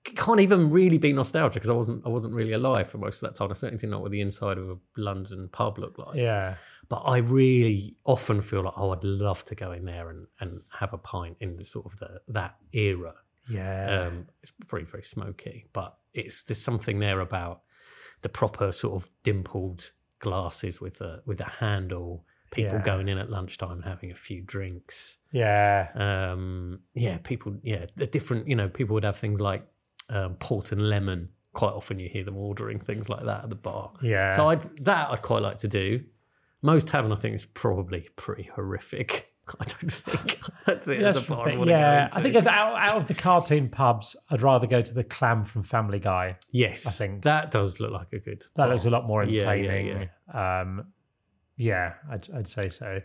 It 0.05 0.15
can't 0.15 0.39
even 0.39 0.71
really 0.71 0.97
be 0.97 1.11
nostalgia 1.11 1.55
because 1.55 1.69
I 1.69 1.73
wasn't 1.73 2.05
I 2.05 2.09
wasn't 2.09 2.33
really 2.33 2.53
alive 2.53 2.87
for 2.87 2.97
most 2.97 3.21
of 3.21 3.27
that 3.27 3.35
time. 3.35 3.51
I 3.51 3.53
certainly 3.53 3.77
didn't 3.77 3.91
know 3.91 3.99
what 3.99 4.11
the 4.11 4.21
inside 4.21 4.57
of 4.57 4.69
a 4.69 4.77
London 4.95 5.49
pub 5.51 5.77
looked 5.77 5.99
like. 5.99 6.15
yeah. 6.15 6.55
But 6.87 7.01
I 7.01 7.17
really 7.17 7.97
often 8.05 8.39
feel 8.39 8.63
like 8.63 8.75
oh, 8.77 8.91
I'd 8.91 9.03
love 9.03 9.43
to 9.45 9.55
go 9.55 9.73
in 9.73 9.83
there 9.83 10.09
and, 10.09 10.25
and 10.39 10.61
have 10.79 10.93
a 10.93 10.97
pint 10.97 11.35
in 11.41 11.57
the 11.57 11.65
sort 11.65 11.85
of 11.85 11.99
the 11.99 12.21
that 12.29 12.55
era. 12.71 13.15
Yeah. 13.49 14.07
Um, 14.07 14.27
it's 14.41 14.53
probably 14.67 14.85
very 14.85 15.03
smoky, 15.03 15.65
but 15.73 15.97
it's 16.13 16.43
there's 16.43 16.61
something 16.61 16.99
there 16.99 17.19
about 17.19 17.63
the 18.21 18.29
proper 18.29 18.71
sort 18.71 19.01
of 19.01 19.09
dimpled 19.23 19.91
glasses 20.19 20.79
with 20.79 21.01
a 21.01 21.21
with 21.25 21.41
a 21.41 21.49
handle. 21.59 22.25
People 22.51 22.77
Yeah. 22.79 22.83
going 22.83 23.07
in 23.07 23.17
at 23.17 23.29
lunchtime 23.29 23.71
and 23.71 23.85
having 23.85 24.11
a 24.11 24.15
few 24.15 24.41
drinks. 24.41 25.17
yeah. 25.31 25.87
Um, 25.95 26.79
yeah, 26.93 27.17
people. 27.23 27.55
Yeah, 27.63 27.85
the 27.95 28.05
different. 28.07 28.47
You 28.47 28.55
know, 28.55 28.67
people 28.69 28.93
would 28.95 29.05
have 29.05 29.15
things 29.17 29.39
like 29.41 29.65
um, 30.09 30.35
port 30.35 30.71
and 30.71 30.81
lemon. 30.89 31.29
Quite 31.53 31.73
often, 31.73 31.99
you 31.99 32.09
hear 32.11 32.23
them 32.23 32.37
ordering 32.37 32.79
things 32.79 33.09
like 33.09 33.25
that 33.25 33.43
at 33.43 33.49
the 33.49 33.55
bar. 33.55 33.91
Yeah. 34.01 34.29
So 34.29 34.49
I'd, 34.49 34.61
that 34.85 35.09
I'd 35.11 35.21
quite 35.21 35.41
like 35.41 35.57
to 35.57 35.67
do. 35.67 36.03
Moe's 36.61 36.83
Tavern, 36.83 37.11
I 37.11 37.15
think, 37.15 37.35
is 37.35 37.45
probably 37.45 38.07
pretty 38.15 38.43
horrific. 38.53 39.33
I 39.59 39.63
don't 39.65 39.91
think. 39.91 40.39
I 40.67 40.71
don't 40.71 40.83
think 40.83 41.01
That's 41.01 41.17
a 41.17 41.21
bar 41.29 41.49
I 41.49 41.53
yeah, 41.65 42.09
I 42.13 42.21
think 42.21 42.35
out, 42.35 42.47
out 42.79 42.95
of 42.97 43.07
the 43.07 43.13
cartoon 43.15 43.67
pubs, 43.69 44.15
I'd 44.29 44.41
rather 44.41 44.67
go 44.67 44.81
to 44.81 44.93
the 44.93 45.03
Clam 45.03 45.43
from 45.43 45.63
Family 45.63 45.99
Guy. 45.99 46.37
Yes, 46.51 46.85
I 46.87 46.91
think. 46.91 47.23
that 47.23 47.49
does 47.51 47.79
look 47.79 47.91
like 47.91 48.13
a 48.13 48.19
good. 48.19 48.41
That 48.55 48.65
bar. 48.65 48.73
looks 48.73 48.85
a 48.85 48.89
lot 48.89 49.05
more 49.07 49.23
Yeah, 49.23 49.41
yeah, 49.41 49.49
entertaining. 49.51 50.09
Um, 50.33 50.87
yeah, 51.61 51.93
I'd, 52.11 52.27
I'd 52.35 52.47
say 52.47 52.69
so. 52.69 52.99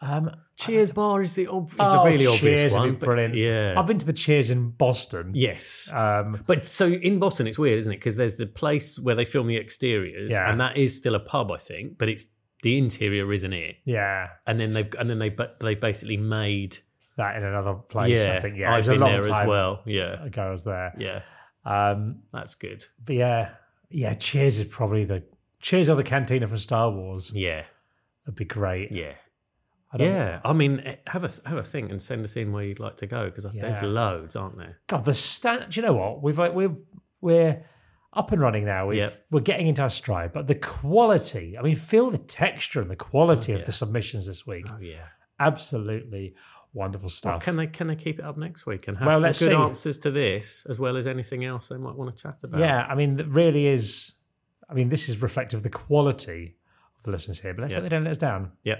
Um, 0.00 0.30
Cheers 0.56 0.90
bar 0.90 1.22
is 1.22 1.34
the 1.34 1.48
ob- 1.48 1.72
oh, 1.78 1.92
the 2.04 2.10
really 2.10 2.26
obvious 2.26 2.60
Cheers 2.60 2.74
one. 2.74 2.94
brilliant. 2.96 3.34
Yeah. 3.34 3.74
I've 3.78 3.86
been 3.86 3.96
to 3.98 4.04
the 4.06 4.12
Cheers 4.12 4.50
in 4.50 4.70
Boston. 4.70 5.32
yes. 5.34 5.90
Um, 5.92 6.42
but 6.46 6.66
so 6.66 6.86
in 6.88 7.18
Boston, 7.18 7.46
it's 7.46 7.58
weird, 7.58 7.78
isn't 7.78 7.92
it? 7.92 7.96
Because 7.96 8.16
there's 8.16 8.36
the 8.36 8.46
place 8.46 8.98
where 8.98 9.14
they 9.14 9.24
film 9.24 9.46
the 9.46 9.56
exteriors, 9.56 10.30
Yeah. 10.32 10.50
and 10.50 10.60
that 10.60 10.76
is 10.76 10.94
still 10.96 11.14
a 11.14 11.20
pub, 11.20 11.50
I 11.50 11.56
think, 11.56 11.96
but 11.98 12.08
it's 12.10 12.26
the 12.62 12.76
interior 12.76 13.32
isn't 13.32 13.52
it? 13.52 13.76
yeah, 13.84 14.28
And 14.46 14.58
then 14.60 14.72
they've 14.72 14.88
and 14.98 15.08
then 15.08 15.18
they 15.18 15.28
but 15.30 15.60
they've 15.60 15.80
basically 15.80 16.16
made 16.16 16.78
that 17.16 17.36
in 17.36 17.44
another 17.44 17.74
place. 17.74 18.18
yeah. 18.18 18.34
I 18.36 18.40
think 18.40 18.56
yeah, 18.58 18.74
I've 18.74 18.86
been 18.86 19.00
there 19.00 19.20
as 19.20 19.46
well. 19.46 19.80
Yeah, 19.86 20.24
ago. 20.24 20.42
I 20.42 20.50
was 20.50 20.64
there. 20.64 20.92
yeah, 20.98 21.20
Um, 21.64 22.22
that's 22.34 22.54
good. 22.54 22.84
but 23.02 23.14
yeah, 23.16 23.50
yeah. 23.90 24.12
Cheers 24.14 24.58
is 24.60 24.66
probably 24.66 25.04
the 25.06 25.22
Cheers 25.60 25.88
or 25.88 25.96
the 25.96 26.02
Cantina 26.04 26.46
from 26.48 26.58
Star 26.58 26.90
Wars. 26.90 27.32
Yeah, 27.34 27.64
Would 28.26 28.34
be 28.34 28.44
great. 28.44 28.90
yeah. 28.90 29.12
I 29.92 29.98
don't- 29.98 30.08
Yeah, 30.08 30.40
I 30.44 30.52
mean, 30.52 30.80
eh, 30.80 30.96
have 31.06 31.22
a 31.22 31.30
have 31.48 31.58
a 31.58 31.62
think 31.62 31.90
and 31.92 32.02
send 32.02 32.24
us 32.24 32.36
in 32.36 32.50
where 32.52 32.64
you'd 32.64 32.80
like 32.80 32.96
to 32.96 33.06
go 33.06 33.26
because 33.26 33.44
there's 33.52 33.82
loads, 33.82 34.34
aren't 34.34 34.58
there? 34.58 34.80
God, 34.88 35.04
the 35.04 35.14
stand. 35.14 35.70
Do 35.70 35.80
you 35.80 35.86
know 35.86 35.92
what? 35.94 36.22
We've 36.22 36.36
we're 36.36 36.74
we're 37.20 37.64
up 38.12 38.32
and 38.32 38.40
running 38.42 38.64
now. 38.64 38.88
We've, 38.88 38.98
Yep. 38.98 39.26
We're 39.30 39.40
getting 39.40 39.68
into 39.68 39.82
our 39.82 39.90
stride, 39.90 40.32
but 40.32 40.48
the 40.48 40.56
quality. 40.56 41.56
I 41.56 41.62
mean, 41.62 41.76
feel 41.76 42.10
the 42.10 42.18
texture 42.18 42.80
and 42.80 42.90
the 42.90 42.96
quality 42.96 43.52
of 43.52 43.60
yeah. 43.60 43.66
the 43.66 43.72
submissions 43.72 44.26
this 44.26 44.44
week. 44.46 44.66
Oh 44.68 44.78
yeah. 44.80 45.04
Absolutely 45.38 46.34
wonderful 46.72 47.04
Well, 47.06 47.10
stuff. 47.10 47.44
can 47.44 47.56
they 47.56 47.68
can 47.68 47.86
they 47.86 47.96
keep 47.96 48.18
it 48.18 48.24
up 48.24 48.36
next 48.36 48.66
week 48.66 48.88
and 48.88 48.98
have 48.98 49.06
Well, 49.06 49.20
some 49.20 49.28
good 49.28 49.34
see. 49.36 49.54
answers 49.54 49.98
to 50.00 50.10
this 50.10 50.66
as 50.68 50.78
well 50.80 50.96
as 50.96 51.06
anything 51.06 51.44
else 51.44 51.68
they 51.68 51.76
might 51.78 51.94
want 51.94 52.14
to 52.14 52.20
chat 52.22 52.42
about? 52.42 52.58
yeah, 52.60 52.84
I 52.88 52.94
mean, 52.96 53.20
it 53.20 53.28
really 53.28 53.66
is. 53.66 54.12
I 54.68 54.74
mean, 54.74 54.88
this 54.88 55.08
is 55.08 55.22
reflective 55.22 55.58
of 55.58 55.62
the 55.62 55.70
quality 55.70 56.42
of 56.48 56.56
the 57.06 57.12
listeners 57.12 57.40
here. 57.40 57.54
But 57.54 57.62
let's 57.62 57.72
Yeah. 57.72 57.78
hope 57.78 57.84
they 57.84 57.88
don't 57.96 58.04
let 58.04 58.10
us 58.12 58.18
down. 58.18 58.52
yeah. 58.64 58.76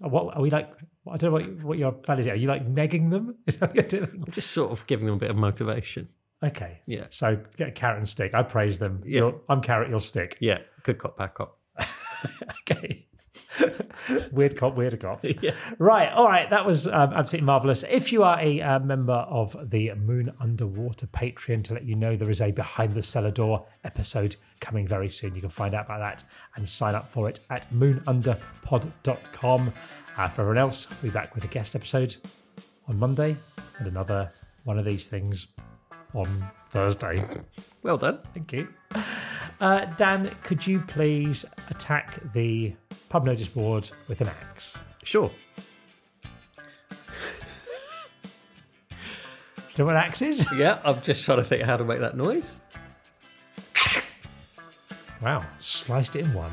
What 0.00 0.36
are 0.36 0.42
we 0.42 0.50
like? 0.50 0.70
I 1.10 1.16
don't 1.16 1.30
know 1.32 1.38
what, 1.40 1.64
what 1.64 1.78
your 1.78 1.96
values 2.06 2.26
are. 2.28 2.32
Are 2.32 2.36
you 2.36 2.46
like 2.46 2.64
negging 2.72 3.10
them? 3.10 3.34
Is 3.48 3.58
that 3.58 3.70
what 3.70 3.74
you're 3.76 3.84
doing? 4.06 4.22
I'm 4.24 4.30
just 4.32 4.52
sort 4.52 4.70
of 4.70 4.86
giving 4.86 5.06
them 5.06 5.16
a 5.16 5.18
bit 5.18 5.30
of 5.30 5.36
motivation. 5.36 6.08
Okay. 6.40 6.78
Yeah. 6.86 7.06
So 7.10 7.36
get 7.56 7.68
a 7.68 7.72
carrot 7.72 7.96
and 7.98 8.08
stick. 8.08 8.32
I 8.32 8.44
praise 8.44 8.78
them. 8.78 9.00
Yeah. 9.04 9.18
You're, 9.18 9.40
I'm 9.48 9.60
carrot. 9.60 9.90
You're 9.90 9.98
stick. 10.00 10.36
Yeah, 10.40 10.58
good 10.84 10.98
cop, 10.98 11.16
bad 11.16 11.34
cop. 11.34 11.58
Okay. 12.70 13.06
weird 14.32 14.56
cop, 14.56 14.76
weird 14.76 14.98
cop. 15.00 15.24
Yeah. 15.40 15.52
Right. 15.78 16.12
All 16.12 16.26
right. 16.26 16.48
That 16.50 16.66
was 16.66 16.86
um, 16.86 17.12
absolutely 17.12 17.46
marvelous. 17.46 17.84
If 17.84 18.12
you 18.12 18.24
are 18.24 18.40
a 18.40 18.60
uh, 18.60 18.78
member 18.80 19.12
of 19.12 19.70
the 19.70 19.92
Moon 19.94 20.32
Under 20.40 20.66
Water 20.66 21.06
Patreon, 21.06 21.64
to 21.64 21.74
let 21.74 21.84
you 21.84 21.94
know 21.94 22.16
there 22.16 22.30
is 22.30 22.40
a 22.40 22.50
Behind 22.50 22.94
the 22.94 23.02
Cellar 23.02 23.30
Door 23.30 23.66
episode 23.84 24.36
coming 24.60 24.86
very 24.86 25.08
soon. 25.08 25.34
You 25.34 25.40
can 25.40 25.50
find 25.50 25.74
out 25.74 25.86
about 25.86 26.00
that 26.00 26.24
and 26.56 26.68
sign 26.68 26.94
up 26.94 27.10
for 27.10 27.28
it 27.28 27.40
at 27.50 27.72
moonunderpod.com. 27.72 29.72
Uh, 30.16 30.28
for 30.28 30.42
everyone 30.42 30.58
else, 30.58 30.88
we'll 30.90 31.02
be 31.02 31.10
back 31.10 31.34
with 31.34 31.44
a 31.44 31.48
guest 31.48 31.76
episode 31.76 32.16
on 32.88 32.98
Monday 32.98 33.36
and 33.78 33.86
another 33.86 34.30
one 34.64 34.78
of 34.78 34.84
these 34.84 35.08
things 35.08 35.48
on 36.14 36.50
Thursday. 36.70 37.22
Well 37.82 37.98
done. 37.98 38.18
Thank 38.34 38.52
you. 38.52 38.68
Uh, 39.60 39.84
Dan, 39.96 40.30
could 40.42 40.66
you 40.66 40.80
please 40.80 41.44
attack 41.70 42.18
the 42.32 42.74
pub 43.08 43.26
notice 43.26 43.48
board 43.48 43.90
with 44.06 44.20
an 44.20 44.28
axe? 44.28 44.76
Sure. 45.02 45.30
Do 48.90 49.82
you 49.82 49.84
know 49.84 49.86
what 49.86 49.96
axe 49.96 50.22
is? 50.22 50.46
Yeah, 50.56 50.80
I'm 50.84 51.00
just 51.02 51.24
trying 51.24 51.38
to 51.38 51.44
think 51.44 51.62
how 51.62 51.76
to 51.76 51.84
make 51.84 52.00
that 52.00 52.16
noise. 52.16 52.58
Wow, 55.22 55.44
sliced 55.58 56.16
it 56.16 56.24
in 56.24 56.34
one. 56.34 56.52